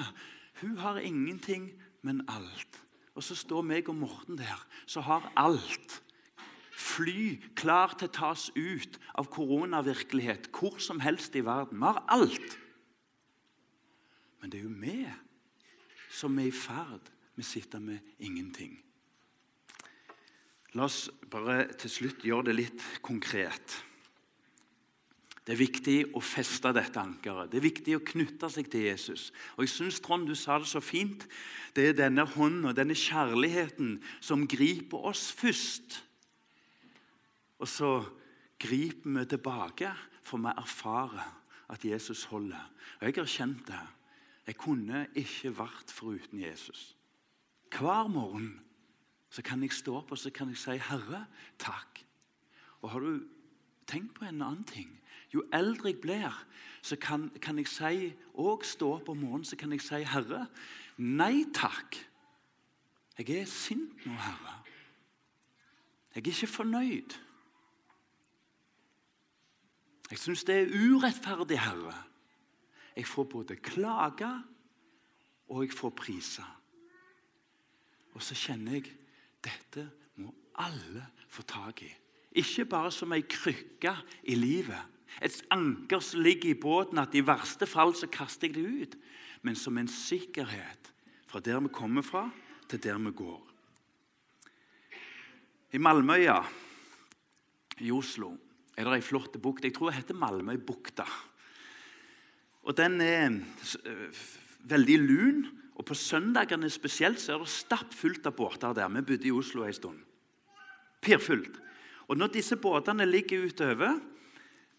Hun 0.63 0.79
har 0.81 0.97
ingenting, 0.97 1.67
men 2.01 2.23
alt. 2.25 2.79
Og 3.13 3.21
så 3.21 3.35
står 3.37 3.61
meg 3.61 3.91
og 3.91 3.99
Morten 3.99 4.39
der, 4.39 4.63
som 4.89 5.05
har 5.05 5.27
alt. 5.37 5.99
Fly 6.73 7.35
klar 7.59 7.93
til 7.99 8.09
å 8.09 8.15
tas 8.15 8.47
ut 8.55 8.97
av 9.21 9.29
koronavirkelighet 9.29 10.49
hvor 10.55 10.79
som 10.81 11.01
helst 11.03 11.37
i 11.37 11.43
verden. 11.45 11.77
Vi 11.77 11.85
har 11.85 12.01
alt. 12.09 12.55
Men 14.41 14.49
det 14.49 14.61
er 14.61 14.65
jo 14.65 14.77
vi 14.81 15.03
som 16.09 16.39
er 16.41 16.49
i 16.49 16.55
ferd 16.55 17.11
med 17.35 17.45
å 17.45 17.49
sitte 17.51 17.83
med 17.83 18.15
ingenting. 18.17 18.79
La 20.73 20.87
oss 20.89 21.03
bare 21.29 21.67
til 21.77 21.93
slutt 21.99 22.25
gjøre 22.25 22.49
det 22.49 22.57
litt 22.57 22.87
konkret. 23.05 23.77
Det 25.45 25.55
er 25.55 25.61
viktig 25.61 25.97
å 26.17 26.21
feste 26.21 26.71
dette 26.75 27.01
ankeret. 27.01 27.49
Det 27.49 27.57
er 27.57 27.65
viktig 27.65 27.95
å 27.97 28.03
knytte 28.05 28.49
seg 28.53 28.69
til 28.69 28.85
Jesus. 28.89 29.29
Og 29.57 29.65
jeg 29.65 29.73
synes, 29.73 29.99
Trond, 30.03 30.27
du 30.27 30.35
sa 30.37 30.59
det 30.59 30.69
så 30.69 30.81
fint. 30.83 31.25
Det 31.73 31.89
er 31.89 31.97
denne 31.97 32.25
hånden 32.27 32.69
og 32.69 32.75
denne 32.77 32.97
kjærligheten 32.97 33.97
som 34.21 34.47
griper 34.49 35.09
oss 35.09 35.29
først. 35.33 36.01
Og 37.59 37.67
så 37.67 37.91
griper 38.59 39.15
vi 39.15 39.25
tilbake, 39.31 39.93
for 40.21 40.43
vi 40.43 40.53
erfarer 40.53 41.31
at 41.69 41.85
Jesus 41.85 42.27
holder. 42.29 42.69
Og 42.99 43.07
Jeg 43.07 43.15
har 43.15 43.25
kjent 43.25 43.67
det. 43.67 43.81
Jeg 44.47 44.57
kunne 44.57 45.07
ikke 45.15 45.51
vært 45.57 45.91
foruten 45.93 46.39
Jesus. 46.41 46.95
Hver 47.69 48.07
morgen 48.09 48.59
så 49.29 49.41
kan 49.45 49.61
jeg 49.61 49.73
stå 49.73 49.99
opp 49.99 50.11
og 50.11 50.17
så 50.17 50.31
kan 50.33 50.49
jeg 50.49 50.57
si, 50.57 50.77
'Herre, 50.77 51.25
takk'. 51.59 52.03
Og 52.81 52.89
har 52.89 52.99
du 52.99 53.21
tenkt 53.87 54.13
på 54.13 54.25
en 54.25 54.41
annen 54.41 54.63
ting. 54.63 54.98
Jo 55.33 55.43
eldre 55.53 55.91
jeg 55.91 56.01
blir, 56.01 56.45
så 56.81 56.95
kan, 56.95 57.29
kan 57.41 57.57
jeg 57.57 57.67
si, 57.67 58.13
og 58.33 58.65
stå 58.65 58.93
opp 58.97 59.09
om 59.09 59.17
morgenen 59.17 59.45
så 59.45 59.55
kan 59.55 59.71
jeg 59.71 59.81
si, 59.81 60.03
'Herre, 60.03 60.47
nei 60.97 61.45
takk.' 61.53 62.05
Jeg 63.19 63.41
er 63.41 63.45
sint 63.45 64.05
nå, 64.05 64.13
Herre. 64.13 64.53
Jeg 66.15 66.23
er 66.23 66.27
ikke 66.31 66.47
fornøyd. 66.47 67.17
Jeg 70.09 70.17
syns 70.17 70.43
det 70.43 70.55
er 70.55 70.71
urettferdig, 70.71 71.59
Herre. 71.59 71.93
Jeg 72.95 73.07
får 73.07 73.23
både 73.23 73.55
klage 73.55 74.31
og 75.49 75.63
jeg 75.63 75.73
får 75.73 75.89
prise. 75.89 76.43
Og 78.13 78.23
så 78.23 78.35
kjenner 78.35 78.79
jeg 78.79 78.95
dette 79.43 79.85
må 80.15 80.31
alle 80.55 81.05
få 81.27 81.43
tak 81.47 81.83
i. 81.83 81.91
Ikke 82.31 82.65
bare 82.65 82.91
som 82.91 83.13
ei 83.13 83.21
krykke 83.21 83.93
i 84.23 84.35
livet. 84.35 84.98
Et 85.21 85.41
anker 85.51 86.03
som 86.03 86.21
ligger 86.23 86.53
i 86.53 86.59
båten, 86.59 87.01
at 87.01 87.15
i 87.15 87.25
verste 87.25 87.67
fall 87.67 87.95
så 87.97 88.07
kaster 88.11 88.47
jeg 88.47 88.57
det 88.57 88.65
ut. 88.67 88.97
Men 89.41 89.55
som 89.55 89.77
en 89.77 89.89
sikkerhet 89.89 90.91
fra 91.29 91.41
der 91.43 91.59
vi 91.63 91.71
kommer 91.73 92.05
fra, 92.05 92.27
til 92.69 92.81
der 92.83 92.99
vi 93.01 93.11
går. 93.15 93.41
I 95.73 95.77
Malmøya 95.77 96.39
i 97.85 97.91
Oslo 97.93 98.33
er 98.77 98.87
det 98.87 98.99
ei 98.99 99.05
flott 99.05 99.37
bukt. 99.41 99.65
Jeg 99.65 99.75
tror 99.75 99.91
det 99.91 99.99
heter 99.99 100.17
Malmøybukta. 100.17 101.05
Og 102.63 102.77
Den 102.77 103.01
er 103.01 103.29
eh, 103.29 104.21
veldig 104.69 104.97
lun, 104.99 105.47
og 105.75 105.85
på 105.85 105.95
søndagene 105.95 106.69
spesielt 106.69 107.21
så 107.21 107.35
er 107.35 107.43
det 107.43 107.53
stappfullt 107.53 108.27
av 108.27 108.35
båter 108.35 108.73
der. 108.75 108.89
Vi 108.97 109.05
bodde 109.13 109.27
i 109.27 109.33
Oslo 109.33 109.63
en 109.63 109.73
stund. 109.73 109.99
Pirfullt. 111.01 111.59
Og 112.09 112.17
når 112.17 112.33
disse 112.33 112.57
båtene 112.59 113.05
ligger 113.05 113.45
utover 113.47 113.99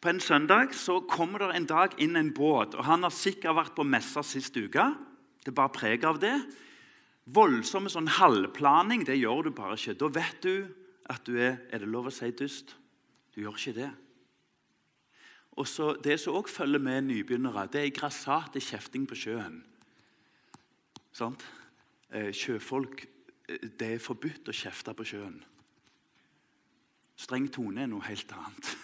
på 0.00 0.08
en 0.08 0.20
søndag, 0.20 0.74
så 0.74 1.00
kommer 1.04 1.38
det 1.44 1.56
en 1.56 1.68
dag 1.68 1.94
inn 2.00 2.16
en 2.16 2.32
båt. 2.32 2.74
og 2.74 2.84
Han 2.84 3.04
har 3.04 3.12
sikkert 3.12 3.56
vært 3.56 3.74
på 3.76 3.84
messa 3.84 4.22
sist 4.24 4.56
uke. 4.56 4.86
Det 5.44 5.54
bare 5.54 5.72
preg 5.72 6.04
av 6.08 6.20
det. 6.20 6.36
Voldsomme 7.30 7.90
sånn 7.92 8.08
halvplaning, 8.08 9.04
det 9.04 9.18
gjør 9.20 9.48
du 9.48 9.50
bare 9.54 9.76
ikke. 9.76 9.98
Da 10.00 10.08
vet 10.08 10.40
du 10.42 10.54
at 11.10 11.24
du 11.26 11.36
er 11.36 11.60
Er 11.70 11.78
det 11.78 11.88
lov 11.88 12.06
å 12.08 12.14
si 12.14 12.30
dust? 12.30 12.76
Du 13.34 13.42
gjør 13.42 13.58
ikke 13.58 13.76
det. 13.76 13.90
Og 15.56 15.66
så 15.68 15.94
Det 16.02 16.18
som 16.20 16.34
òg 16.34 16.48
følger 16.48 16.78
med 16.78 17.04
nybegynnere, 17.04 17.68
det 17.70 17.84
er 17.84 17.90
grassat 18.00 18.54
kjefting 18.54 19.06
på 19.06 19.14
sjøen. 19.14 19.64
Sant? 21.12 21.44
Eh, 22.10 22.32
sjøfolk 22.32 23.06
eh, 23.48 23.68
Det 23.68 23.94
er 23.94 23.98
forbudt 23.98 24.48
å 24.48 24.52
kjefte 24.52 24.94
på 24.94 25.04
sjøen. 25.04 25.44
Streng 27.16 27.50
tone 27.52 27.82
er 27.82 27.86
noe 27.86 28.00
helt 28.06 28.32
annet. 28.32 28.76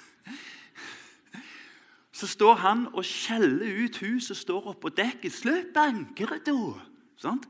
Så 2.17 2.29
står 2.33 2.55
han 2.63 2.87
og 2.95 3.05
skjeller 3.05 3.85
ut 3.85 3.99
huset, 4.01 4.37
står 4.37 4.71
oppå 4.73 4.89
dekket. 4.89 5.33
'Slipp 5.33 5.77
ankeret, 5.77 6.47
da!' 6.49 6.81
Sånn? 7.21 7.43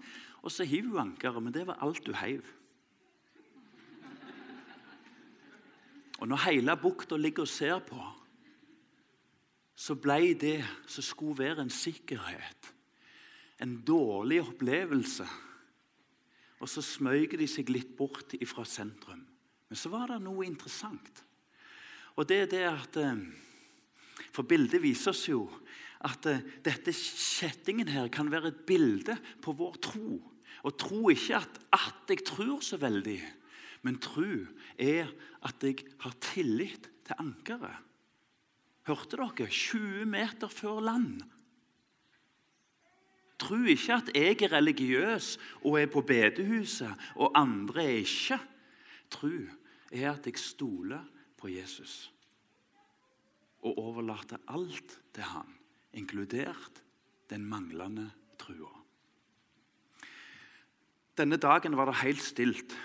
Og 0.42 0.50
så 0.50 0.66
hiver 0.66 0.90
hun 0.90 1.10
ankeret, 1.10 1.42
men 1.42 1.54
det 1.54 1.66
var 1.66 1.78
alt 1.82 2.02
du 2.06 2.12
heiv. 2.14 2.42
Og 6.18 6.28
når 6.28 6.44
hele 6.48 6.76
bukta 6.80 7.16
ligger 7.16 7.44
og 7.44 7.48
ser 7.48 7.78
på, 7.78 8.00
så 9.76 9.94
ble 9.94 10.34
det 10.34 10.64
som 10.88 11.04
skulle 11.04 11.38
være 11.38 11.66
en 11.66 11.70
sikkerhet, 11.70 12.72
en 13.62 13.82
dårlig 13.86 14.40
opplevelse. 14.40 15.26
Og 16.58 16.68
så 16.68 16.82
smøg 16.82 17.36
de 17.38 17.46
seg 17.46 17.68
litt 17.70 17.96
bort 17.96 18.32
fra 18.48 18.64
sentrum. 18.64 19.26
Men 19.68 19.76
så 19.76 19.92
var 19.92 20.08
det 20.08 20.22
noe 20.24 20.46
interessant. 20.46 21.22
Og 22.16 22.24
det 22.28 22.46
er 22.46 22.48
det 22.48 22.64
at 22.70 22.96
eh, 22.96 23.26
For 24.36 24.44
bildet 24.44 24.82
viser 24.84 25.14
oss 25.14 25.24
jo 25.30 25.46
at 26.04 26.26
eh, 26.28 26.42
dette 26.64 26.92
kjettingen 26.92 27.88
her 27.88 28.10
kan 28.12 28.28
være 28.28 28.52
et 28.52 28.64
bilde 28.68 29.16
på 29.42 29.54
vår 29.56 29.78
tro. 29.86 30.18
Og 30.66 30.74
tro 30.80 31.08
ikke 31.12 31.38
at, 31.38 31.60
at 31.72 32.12
jeg 32.12 32.24
tror 32.26 32.60
så 32.64 32.76
veldig, 32.80 33.20
men 33.86 34.00
tro 34.02 34.26
er 34.82 35.08
at 35.46 35.64
jeg 35.64 35.86
har 36.02 36.16
tillit 36.20 36.88
til 37.06 37.22
ankeret. 37.22 37.84
Hørte 38.86 39.18
dere? 39.18 39.48
20 39.48 40.04
meter 40.10 40.52
før 40.52 40.82
land. 40.84 41.22
Tro 43.40 43.58
ikke 43.68 43.96
at 43.96 44.10
jeg 44.14 44.42
er 44.42 44.52
religiøs 44.56 45.30
og 45.62 45.78
er 45.80 45.88
på 45.92 46.02
bedehuset, 46.06 46.92
og 47.16 47.32
andre 47.38 47.84
er 47.84 48.02
ikke. 48.02 48.38
Tro 49.12 49.32
er 49.92 50.12
at 50.12 50.28
jeg 50.28 50.38
stoler 50.40 51.04
på 51.38 51.50
Jesus 51.52 52.15
og 53.62 53.78
overlater 53.78 54.42
alt 54.52 54.98
til 55.14 55.22
han, 55.22 55.54
inkludert 55.96 56.82
den 57.30 57.46
manglende 57.48 58.10
trua. 58.38 58.72
Denne 61.16 61.38
dagen 61.40 61.76
var 61.76 61.88
det 61.88 62.02
helt 62.02 62.22
stilt. 62.22 62.76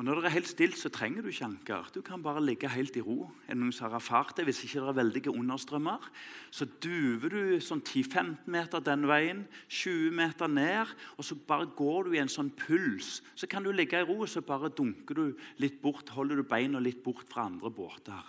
Og 0.00 0.04
Når 0.04 0.14
det 0.14 0.24
er 0.24 0.32
helt 0.32 0.48
stilt, 0.48 0.78
så 0.80 0.88
trenger 0.88 1.20
du 1.20 1.28
ikke 1.28 1.44
anker. 1.44 1.88
Du 1.92 2.00
kan 2.00 2.22
bare 2.24 2.40
ligge 2.40 2.68
helt 2.72 2.94
i 2.96 3.02
ro. 3.04 3.26
Er 3.44 3.52
det 3.52 3.60
noen 3.60 3.72
som 3.72 3.90
har 3.90 3.98
erfart 3.98 4.32
det? 4.32 4.46
Hvis 4.48 4.62
ikke 4.64 4.80
det 4.80 4.88
er 4.88 4.96
veldige 4.96 5.34
understrømmer, 5.34 6.06
så 6.48 6.64
duver 6.80 7.28
du 7.28 7.60
sånn 7.60 7.82
10-15 7.84 8.48
meter 8.48 8.80
den 8.80 9.04
veien, 9.04 9.42
20 9.68 10.16
meter 10.16 10.48
ned, 10.48 10.94
og 11.20 11.28
så 11.28 11.36
bare 11.36 11.68
går 11.76 12.08
du 12.08 12.16
i 12.16 12.22
en 12.22 12.32
sånn 12.32 12.48
puls. 12.62 13.18
Så 13.36 13.44
kan 13.44 13.60
du 13.60 13.74
ligge 13.76 14.00
i 14.00 14.08
ro, 14.08 14.22
og 14.24 14.32
så 14.32 14.40
bare 14.40 14.72
dunker 14.72 15.20
du 15.20 15.26
litt 15.60 15.82
bort, 15.84 16.08
holder 16.16 16.40
du 16.40 16.48
beina 16.48 16.80
litt 16.80 17.04
bort 17.04 17.28
fra 17.28 17.44
andre 17.52 17.68
båter. 17.68 18.24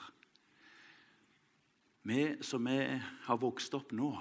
Vi 2.08 2.22
som 2.42 2.68
er, 2.70 3.02
har 3.28 3.42
vokst 3.42 3.76
opp 3.78 3.92
nå, 3.94 4.12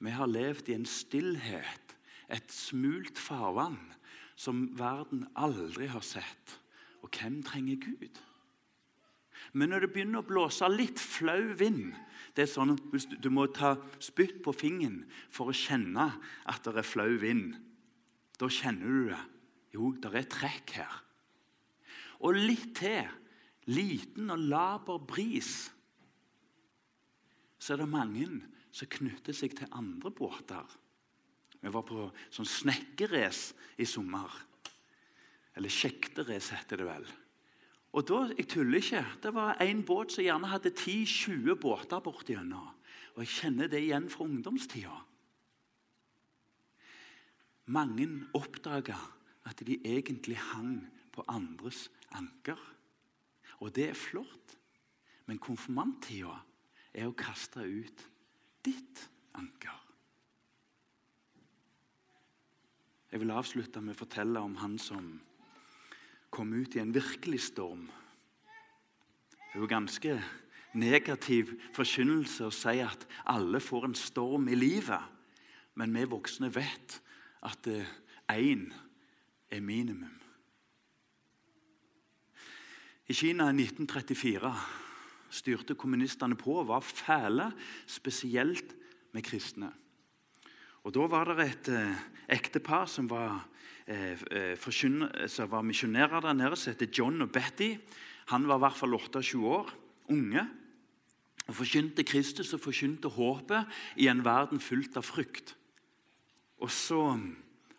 vi 0.00 0.12
har 0.14 0.30
levd 0.30 0.70
i 0.70 0.76
en 0.78 0.88
stillhet, 0.88 1.94
et 2.30 2.50
smult 2.54 3.18
farvann, 3.20 3.78
som 4.34 4.68
verden 4.78 5.26
aldri 5.38 5.90
har 5.90 6.04
sett. 6.04 6.56
Og 7.04 7.12
hvem 7.12 7.40
trenger 7.44 7.78
Gud? 7.82 8.20
Men 9.52 9.72
når 9.72 9.84
det 9.84 9.92
begynner 9.94 10.22
å 10.22 10.28
blåse 10.28 10.68
litt 10.70 11.00
flau 11.02 11.52
vind 11.58 11.92
det 12.36 12.44
er 12.44 12.50
sånn 12.50 12.74
at 12.76 13.06
Du 13.18 13.30
må 13.32 13.46
ta 13.50 13.74
spytt 14.02 14.40
på 14.44 14.54
fingeren 14.54 15.02
for 15.32 15.50
å 15.50 15.56
kjenne 15.56 16.06
at 16.48 16.62
det 16.66 16.78
er 16.78 16.86
flau 16.86 17.10
vind. 17.20 17.56
Da 18.38 18.48
kjenner 18.48 18.86
du 18.86 19.10
det. 19.10 19.22
Jo, 19.74 19.90
det 19.98 20.12
er 20.14 20.28
trekk 20.30 20.74
her. 20.78 20.94
Og 22.26 22.36
litt 22.36 22.72
til, 22.78 23.06
liten 23.70 24.32
og 24.32 24.46
laber 24.50 25.02
bris, 25.02 25.70
så 27.60 27.74
er 27.74 27.82
det 27.82 27.92
mange 27.92 28.26
som 28.72 28.88
knytter 28.90 29.36
seg 29.36 29.54
til 29.58 29.68
andre 29.76 30.12
båter. 30.14 30.76
Vi 31.60 31.72
var 31.72 31.84
på 31.84 32.06
sånn 32.32 32.48
snekkerrace 32.48 33.52
i 33.80 33.86
sommer. 33.88 34.32
Eller 35.58 35.72
sjekterace, 35.72 36.56
heter 36.56 36.80
det 36.80 36.88
vel. 36.88 37.06
Og 37.92 38.06
da, 38.06 38.20
Jeg 38.38 38.48
tuller 38.48 38.78
ikke. 38.78 39.04
Det 39.22 39.34
var 39.34 39.60
en 39.60 39.82
båt 39.84 40.12
som 40.14 40.24
gjerne 40.24 40.48
hadde 40.48 40.70
10-20 40.70 41.58
båter 41.60 42.00
bortigjennom. 42.00 42.70
Og 43.16 43.24
jeg 43.24 43.34
kjenner 43.34 43.68
det 43.68 43.82
igjen 43.82 44.08
fra 44.08 44.24
ungdomstida. 44.24 44.94
Mange 47.66 48.06
oppdaga 48.34 48.96
at 49.46 49.60
de 49.66 49.76
egentlig 49.84 50.38
hang 50.38 50.86
på 51.12 51.24
andres 51.28 51.90
anker. 52.16 52.58
Og 53.60 53.74
det 53.74 53.90
er 53.90 53.98
flott, 53.98 54.56
men 55.26 55.38
konfirmanttida 55.42 56.38
er 56.94 57.06
å 57.08 57.16
kaste 57.16 57.62
ut 57.62 58.04
ditt 58.66 59.04
anker. 59.38 59.76
Jeg 63.10 63.22
vil 63.22 63.32
avslutte 63.34 63.82
med 63.82 63.96
å 63.96 64.00
fortelle 64.04 64.42
om 64.42 64.54
han 64.60 64.76
som 64.78 65.16
kom 66.30 66.52
ut 66.54 66.76
i 66.76 66.82
en 66.82 66.94
virkelig 66.94 67.40
storm. 67.48 67.88
Det 69.50 69.58
er 69.58 69.64
jo 69.64 69.70
ganske 69.70 70.14
negativ 70.78 71.56
forkynnelse 71.74 72.46
å 72.46 72.54
si 72.54 72.76
at 72.84 73.06
alle 73.26 73.58
får 73.62 73.88
en 73.88 73.98
storm 73.98 74.46
i 74.50 74.58
livet. 74.58 75.02
Men 75.74 75.94
vi 75.94 76.06
voksne 76.10 76.52
vet 76.54 77.00
at 77.46 77.66
én 78.30 78.68
er 79.50 79.60
minimum. 79.60 80.14
I 83.10 83.14
Kina 83.16 83.48
i 83.50 83.56
1934 83.56 84.52
styrte 85.30 85.76
kommunistene 85.78 86.36
på 86.38 86.62
var 86.66 86.84
fæle, 86.84 87.50
spesielt 87.86 88.74
med 89.12 89.24
kristne. 89.24 89.72
Og 90.84 90.94
Da 90.94 91.06
var 91.06 91.34
det 91.34 91.46
et 91.46 91.68
eh, 91.68 91.96
ektepar 92.28 92.86
som 92.86 93.10
var 93.10 93.46
Eh, 93.90 94.12
eh, 94.30 95.50
var 95.50 95.62
misjonærer 95.62 96.20
der 96.20 96.32
nede, 96.32 96.56
som 96.56 96.70
heter 96.72 96.86
John 96.98 97.22
og 97.22 97.32
Betty. 97.32 97.74
Han 98.26 98.46
var 98.46 98.56
i 98.56 98.58
hvert 98.58 98.76
fall 98.76 98.94
28 98.94 99.46
år, 99.46 99.70
unge. 100.08 100.48
og 101.48 101.54
Forkynte 101.54 102.04
Kristus 102.04 102.52
og 102.54 102.60
forkynte 102.60 103.08
håpet 103.08 103.66
i 103.96 104.06
en 104.06 104.24
verden 104.24 104.60
fullt 104.60 104.96
av 104.96 105.02
frykt. 105.02 105.56
Og 106.60 106.70
så 106.70 107.18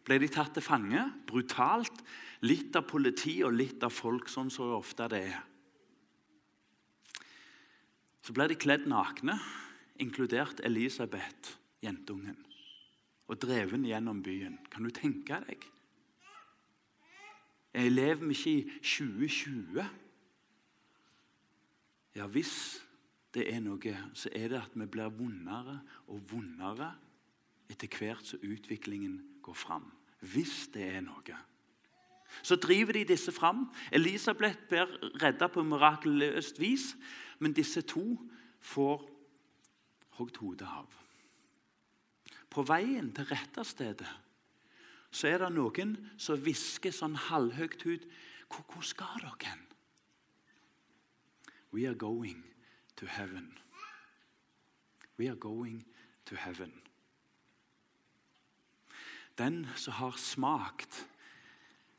ble 0.04 0.18
de 0.20 0.28
tatt 0.28 0.54
til 0.54 0.66
fange, 0.66 1.06
brutalt. 1.28 2.04
Litt 2.42 2.76
av 2.76 2.84
politi 2.84 3.44
og 3.44 3.54
litt 3.54 3.84
av 3.84 3.94
folk, 3.94 4.28
sånn 4.28 4.50
som 4.50 4.68
så 4.68 4.76
ofte 4.76 5.08
det 5.08 5.24
er. 5.30 5.51
Så 8.22 8.34
ble 8.38 8.48
de 8.52 8.58
kledd 8.60 8.86
nakne, 8.90 9.38
inkludert 10.02 10.62
Elisabeth, 10.66 11.58
jentungen, 11.82 12.38
og 13.28 13.40
dreven 13.42 13.86
gjennom 13.88 14.22
byen. 14.24 14.60
Kan 14.72 14.86
du 14.86 14.94
tenke 14.94 15.40
deg? 15.48 15.66
Jeg 17.74 17.92
lever 17.92 18.28
vi 18.28 18.36
ikke 18.36 18.52
i 18.52 18.64
2020? 18.84 19.86
Ja, 22.20 22.28
hvis 22.28 22.82
det 23.32 23.48
er 23.54 23.62
noe, 23.64 23.94
så 24.14 24.30
er 24.36 24.52
det 24.52 24.60
at 24.60 24.74
vi 24.76 24.88
blir 24.92 25.14
vondere 25.16 25.78
og 26.12 26.20
vondere 26.34 26.92
etter 27.72 27.88
hvert 27.96 28.28
som 28.28 28.44
utviklingen 28.44 29.22
går 29.42 29.56
fram. 29.56 29.88
Hvis 30.20 30.68
det 30.74 30.84
er 30.98 31.06
noe. 31.06 31.38
Så 32.44 32.56
driver 32.60 32.96
de 32.96 33.06
disse 33.08 33.32
fram. 33.32 33.66
Elisabeth 33.92 34.68
blir 34.70 34.92
redda 35.24 35.48
på 35.52 35.64
mirakuløst 35.64 36.60
vis, 36.60 36.92
men 37.42 37.56
disse 37.58 37.82
to 37.82 38.04
får 38.62 39.02
hogd 40.20 40.38
hodet 40.42 40.68
av. 40.70 40.90
På 42.52 42.64
veien 42.68 43.10
til 43.16 43.30
rette 43.32 43.64
stedet 43.66 44.10
så 45.12 45.28
er 45.28 45.42
det 45.42 45.50
noen 45.56 45.96
som 46.22 46.40
hvisker 46.40 46.94
sånn 46.96 47.18
halvhøyt 47.28 47.84
ut 47.84 48.06
hvor, 48.52 48.64
hvor 48.68 48.86
skal 48.86 49.24
dere 49.24 49.34
hen? 49.48 49.66
We 51.72 51.88
are 51.88 51.96
going 51.96 52.44
to 53.00 53.08
heaven. 53.08 53.58
We 55.18 55.30
are 55.32 55.40
going 55.40 55.82
to 56.28 56.36
heaven. 56.36 56.74
Den 59.38 59.64
som 59.76 59.94
har 59.94 60.20
smakt 60.20 61.06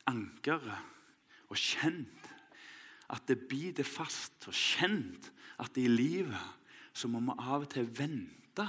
ankeret 0.07 0.79
og 1.49 1.57
kjent 1.57 2.22
at 3.13 3.29
det 3.29 3.45
biter 3.49 3.85
fast, 3.85 4.49
og 4.49 4.57
kjent 4.57 5.29
at 5.61 5.77
i 5.77 5.89
livet 5.89 6.61
så 6.97 7.09
må 7.09 7.21
vi 7.25 7.37
av 7.39 7.67
og 7.67 7.69
til 7.73 7.89
vente. 7.99 8.67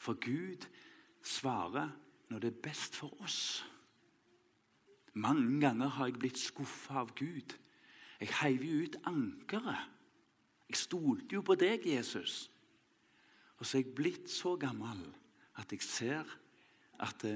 For 0.00 0.16
Gud 0.18 0.66
svarer 1.22 1.90
når 2.30 2.42
det 2.42 2.52
er 2.52 2.62
best 2.62 2.96
for 2.96 3.14
oss. 3.22 3.64
Mange 5.14 5.58
ganger 5.60 5.90
har 5.96 6.08
jeg 6.08 6.20
blitt 6.22 6.38
skuffa 6.38 7.02
av 7.02 7.10
Gud. 7.18 7.56
Jeg 8.20 8.34
heiv 8.40 8.64
jo 8.64 8.84
ut 8.84 8.96
ankeret. 9.10 9.88
Jeg 10.70 10.78
stolte 10.78 11.34
jo 11.34 11.42
på 11.42 11.56
deg, 11.58 11.86
Jesus. 11.86 12.44
Og 13.58 13.66
så 13.66 13.78
er 13.78 13.82
jeg 13.82 13.96
blitt 13.96 14.30
så 14.30 14.54
gammel 14.56 15.02
at 15.58 15.72
jeg 15.74 15.82
ser 15.82 16.30
at 17.02 17.26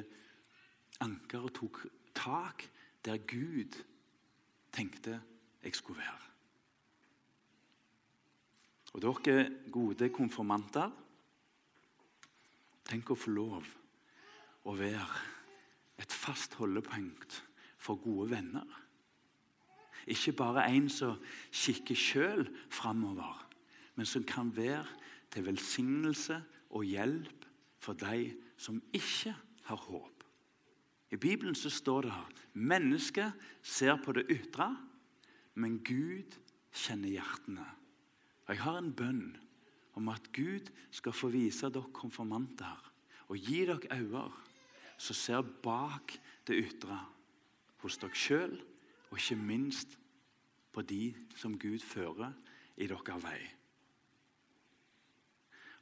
ankeret 1.03 1.59
tok 1.59 1.83
tak 2.15 2.63
der 3.05 3.19
Gud 3.19 3.75
tenkte 4.73 5.19
jeg 5.65 5.75
skulle 5.75 6.01
være. 6.01 6.21
Og 8.95 9.03
dere 9.03 9.49
gode 9.73 10.09
konfirmanter, 10.15 10.93
tenk 12.85 13.11
å 13.11 13.19
få 13.19 13.33
lov 13.35 13.71
å 14.69 14.75
være 14.77 15.23
et 16.01 16.13
fast 16.13 16.55
holdepunkt 16.61 17.41
for 17.81 17.99
gode 18.01 18.31
venner. 18.37 18.81
Ikke 20.07 20.35
bare 20.37 20.67
en 20.69 20.87
som 20.93 21.19
kikker 21.51 21.99
sjøl 21.99 22.45
framover, 22.73 23.41
men 23.97 24.07
som 24.07 24.25
kan 24.27 24.53
være 24.57 24.87
til 25.33 25.47
velsignelse 25.49 26.39
og 26.77 26.85
hjelp 26.87 27.49
for 27.83 27.97
de 27.99 28.35
som 28.61 28.81
ikke 28.93 29.35
har 29.69 29.81
håp. 29.89 30.25
I 31.11 31.17
Bibelen 31.17 31.55
så 31.55 31.71
står 31.71 32.07
det 32.07 32.13
her 32.13 32.43
mennesket 32.55 33.47
ser 33.63 33.97
på 34.03 34.13
det 34.17 34.27
ytre, 34.31 34.71
men 35.55 35.79
Gud 35.87 36.37
kjenner 36.75 37.15
hjertene. 37.15 37.67
Jeg 38.49 38.61
har 38.61 38.79
en 38.79 38.93
bønn 38.93 39.27
om 39.95 40.11
at 40.13 40.27
Gud 40.35 40.71
skal 40.91 41.15
få 41.15 41.31
vise 41.33 41.71
dere 41.73 41.95
konfirmanter 41.95 42.91
og 43.29 43.39
gi 43.39 43.63
dere 43.65 44.01
øyne 44.01 44.27
som 44.99 45.17
ser 45.17 45.43
bak 45.43 46.15
det 46.47 46.59
ytre, 46.61 46.99
hos 47.83 47.99
dere 47.99 48.15
sjøl, 48.17 48.55
og 49.11 49.19
ikke 49.19 49.37
minst 49.37 49.99
på 50.73 50.83
de 50.83 51.15
som 51.37 51.59
Gud 51.59 51.83
fører 51.83 52.33
i 52.77 52.87
deres 52.91 53.23
vei. 53.23 53.41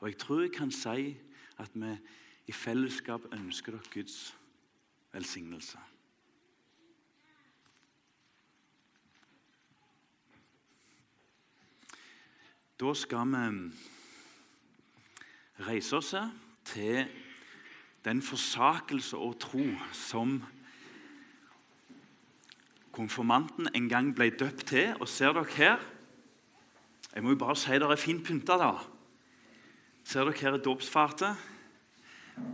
Og 0.00 0.08
Jeg 0.08 0.18
tror 0.18 0.40
jeg 0.40 0.52
kan 0.52 0.70
si 0.70 1.16
at 1.58 1.70
vi 1.74 1.96
i 2.46 2.52
fellesskap 2.52 3.22
ønsker 3.32 3.72
dere 3.72 3.92
Guds 3.94 4.36
velsignelse. 5.12 5.78
Da 12.82 12.94
skal 12.98 13.28
vi 13.30 13.70
reise 15.62 15.96
oss 16.00 16.16
til 16.66 17.04
den 18.02 18.22
forsakelse 18.22 19.14
og 19.16 19.36
tro 19.38 19.62
som 19.94 20.40
konfirmanten 22.90 23.68
en 23.70 23.86
gang 23.86 24.10
ble 24.16 24.32
døpt 24.34 24.66
til. 24.72 24.96
Og 24.98 25.06
ser 25.08 25.30
dere 25.30 25.46
her 25.54 25.78
Jeg 27.14 27.22
må 27.22 27.36
jo 27.36 27.38
bare 27.38 27.56
si 27.56 27.70
dere 27.70 27.92
er 27.92 28.02
fint 28.02 28.24
pynta, 28.26 28.56
da. 28.58 28.72
Ser 30.02 30.26
dere 30.26 30.40
her 30.40 30.58
er 30.58 30.64
dåpsfatet, 30.64 31.36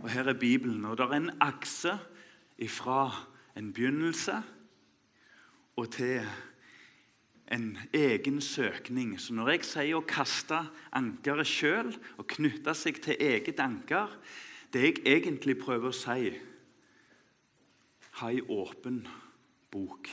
og 0.03 0.09
her 0.09 0.29
er 0.29 0.37
Bibelen. 0.37 0.85
Og 0.85 0.97
det 0.97 1.07
er 1.07 1.17
en 1.17 1.31
akse 1.41 1.97
fra 2.67 3.25
en 3.57 3.73
begynnelse 3.73 4.43
og 5.75 5.89
til 5.91 6.21
en 7.51 7.77
egen 7.93 8.41
søkning. 8.41 9.15
Så 9.19 9.33
når 9.33 9.53
jeg 9.55 9.65
sier 9.67 9.97
å 9.97 10.05
kaste 10.05 10.61
ankeret 10.95 11.49
sjøl 11.49 11.91
og 12.17 12.27
knytte 12.35 12.75
seg 12.77 13.01
til 13.03 13.17
eget 13.19 13.59
anker, 13.63 14.13
det 14.73 14.85
jeg 14.85 15.01
egentlig 15.17 15.57
prøver 15.61 15.89
å 15.89 15.95
si 15.95 16.33
ha 18.19 18.29
ei 18.29 18.41
åpen 18.43 19.01
bok. 19.71 20.09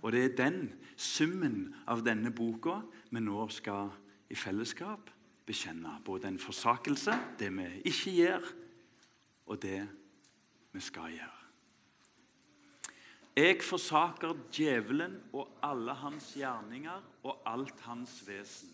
Og 0.00 0.12
det 0.14 0.22
er 0.24 0.36
den 0.38 0.60
summen 0.96 1.74
av 1.90 2.02
denne 2.06 2.32
boka 2.32 2.80
vi 3.12 3.20
nå 3.22 3.44
skal 3.52 3.92
i 4.32 4.38
fellesskap 4.38 5.10
bekjenne. 5.46 5.98
Både 6.04 6.30
en 6.30 6.40
forsakelse, 6.40 7.16
det 7.38 7.50
vi 7.56 7.68
ikke 7.90 8.16
gjør, 8.16 8.48
og 9.50 9.60
det 9.62 9.82
vi 10.72 10.82
skal 10.84 11.12
gjøre. 11.12 11.39
Jeg 13.40 13.62
forsaker 13.64 14.34
djevelen 14.52 15.14
og 15.32 15.46
alle 15.64 15.94
hans 15.96 16.26
gjerninger 16.36 17.04
og 17.24 17.38
alt 17.48 17.80
hans 17.86 18.18
vesen. 18.26 18.68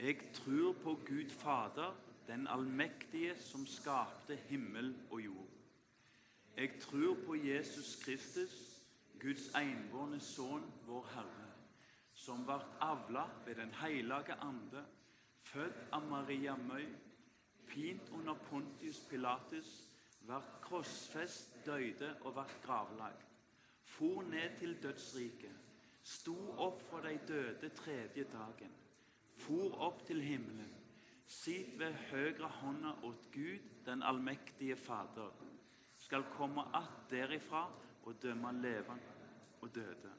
Jeg 0.00 0.16
tror 0.34 0.72
på 0.82 0.94
Gud 1.06 1.30
Fader, 1.30 1.94
den 2.26 2.48
allmektige 2.50 3.36
som 3.38 3.66
skapte 3.66 4.38
himmel 4.48 4.90
og 5.10 5.22
jord. 5.24 5.54
Jeg 6.56 6.80
tror 6.80 7.14
på 7.26 7.34
Jesus 7.34 7.94
Kristus, 8.04 8.58
Guds 9.22 9.46
enbårne 9.54 10.18
sønn, 10.20 10.66
vår 10.88 11.06
Herre, 11.14 11.48
som 12.14 12.42
ble 12.48 12.58
avla 12.82 13.28
ved 13.46 13.54
Den 13.62 13.74
hellige 13.84 14.40
ande, 14.50 14.82
født 15.46 15.82
av 15.92 16.10
Maria 16.10 16.56
Møy, 16.56 16.88
pint 17.70 18.10
under 18.18 18.34
Pontius 18.50 19.04
Pilatus, 19.10 19.74
ble 20.26 20.42
krossfest, 20.66 21.60
døde 21.66 22.16
og 22.24 22.34
ble 22.34 22.50
gravlagt. 22.66 23.29
For 23.90 24.22
ned 24.22 24.58
til 24.58 24.76
dødsriket, 24.82 25.56
sto 26.02 26.36
opp 26.62 26.82
fra 26.90 27.02
de 27.04 27.16
døde 27.28 27.68
tredje 27.76 28.24
dagen, 28.32 28.76
for 29.40 29.74
opp 29.88 30.04
til 30.06 30.22
himmelen 30.24 30.76
sitt 31.30 31.76
ved 31.78 31.94
høyre 32.10 32.48
hånda 32.58 32.96
åt 33.06 33.28
Gud, 33.32 33.66
den 33.86 34.02
allmektige 34.02 34.76
Fader, 34.76 35.30
skal 35.96 36.24
komme 36.36 36.64
att 36.72 37.10
derifra 37.10 37.68
og 38.02 38.22
dømme 38.22 38.52
levende 38.62 39.14
og 39.60 39.74
døde. 39.74 40.10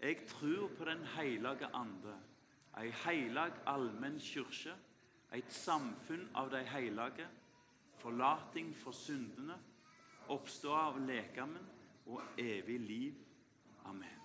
Jeg 0.00 0.26
tror 0.26 0.68
på 0.78 0.84
Den 0.84 1.04
hellige 1.04 1.66
ande, 1.74 2.14
ei 2.78 2.90
heilag 3.04 3.52
allmenn 3.66 4.20
kyrkje, 4.20 4.74
et 5.32 5.52
samfunn 5.52 6.28
av 6.34 6.50
de 6.50 6.62
hellige, 6.64 7.26
forlating 7.98 8.74
for 8.76 8.92
syndene, 8.92 9.58
oppstå 10.28 10.72
av 10.74 10.98
lekamen 11.06 11.66
og 12.06 12.22
evig 12.38 12.80
liv. 12.80 13.14
Amen. 13.84 14.21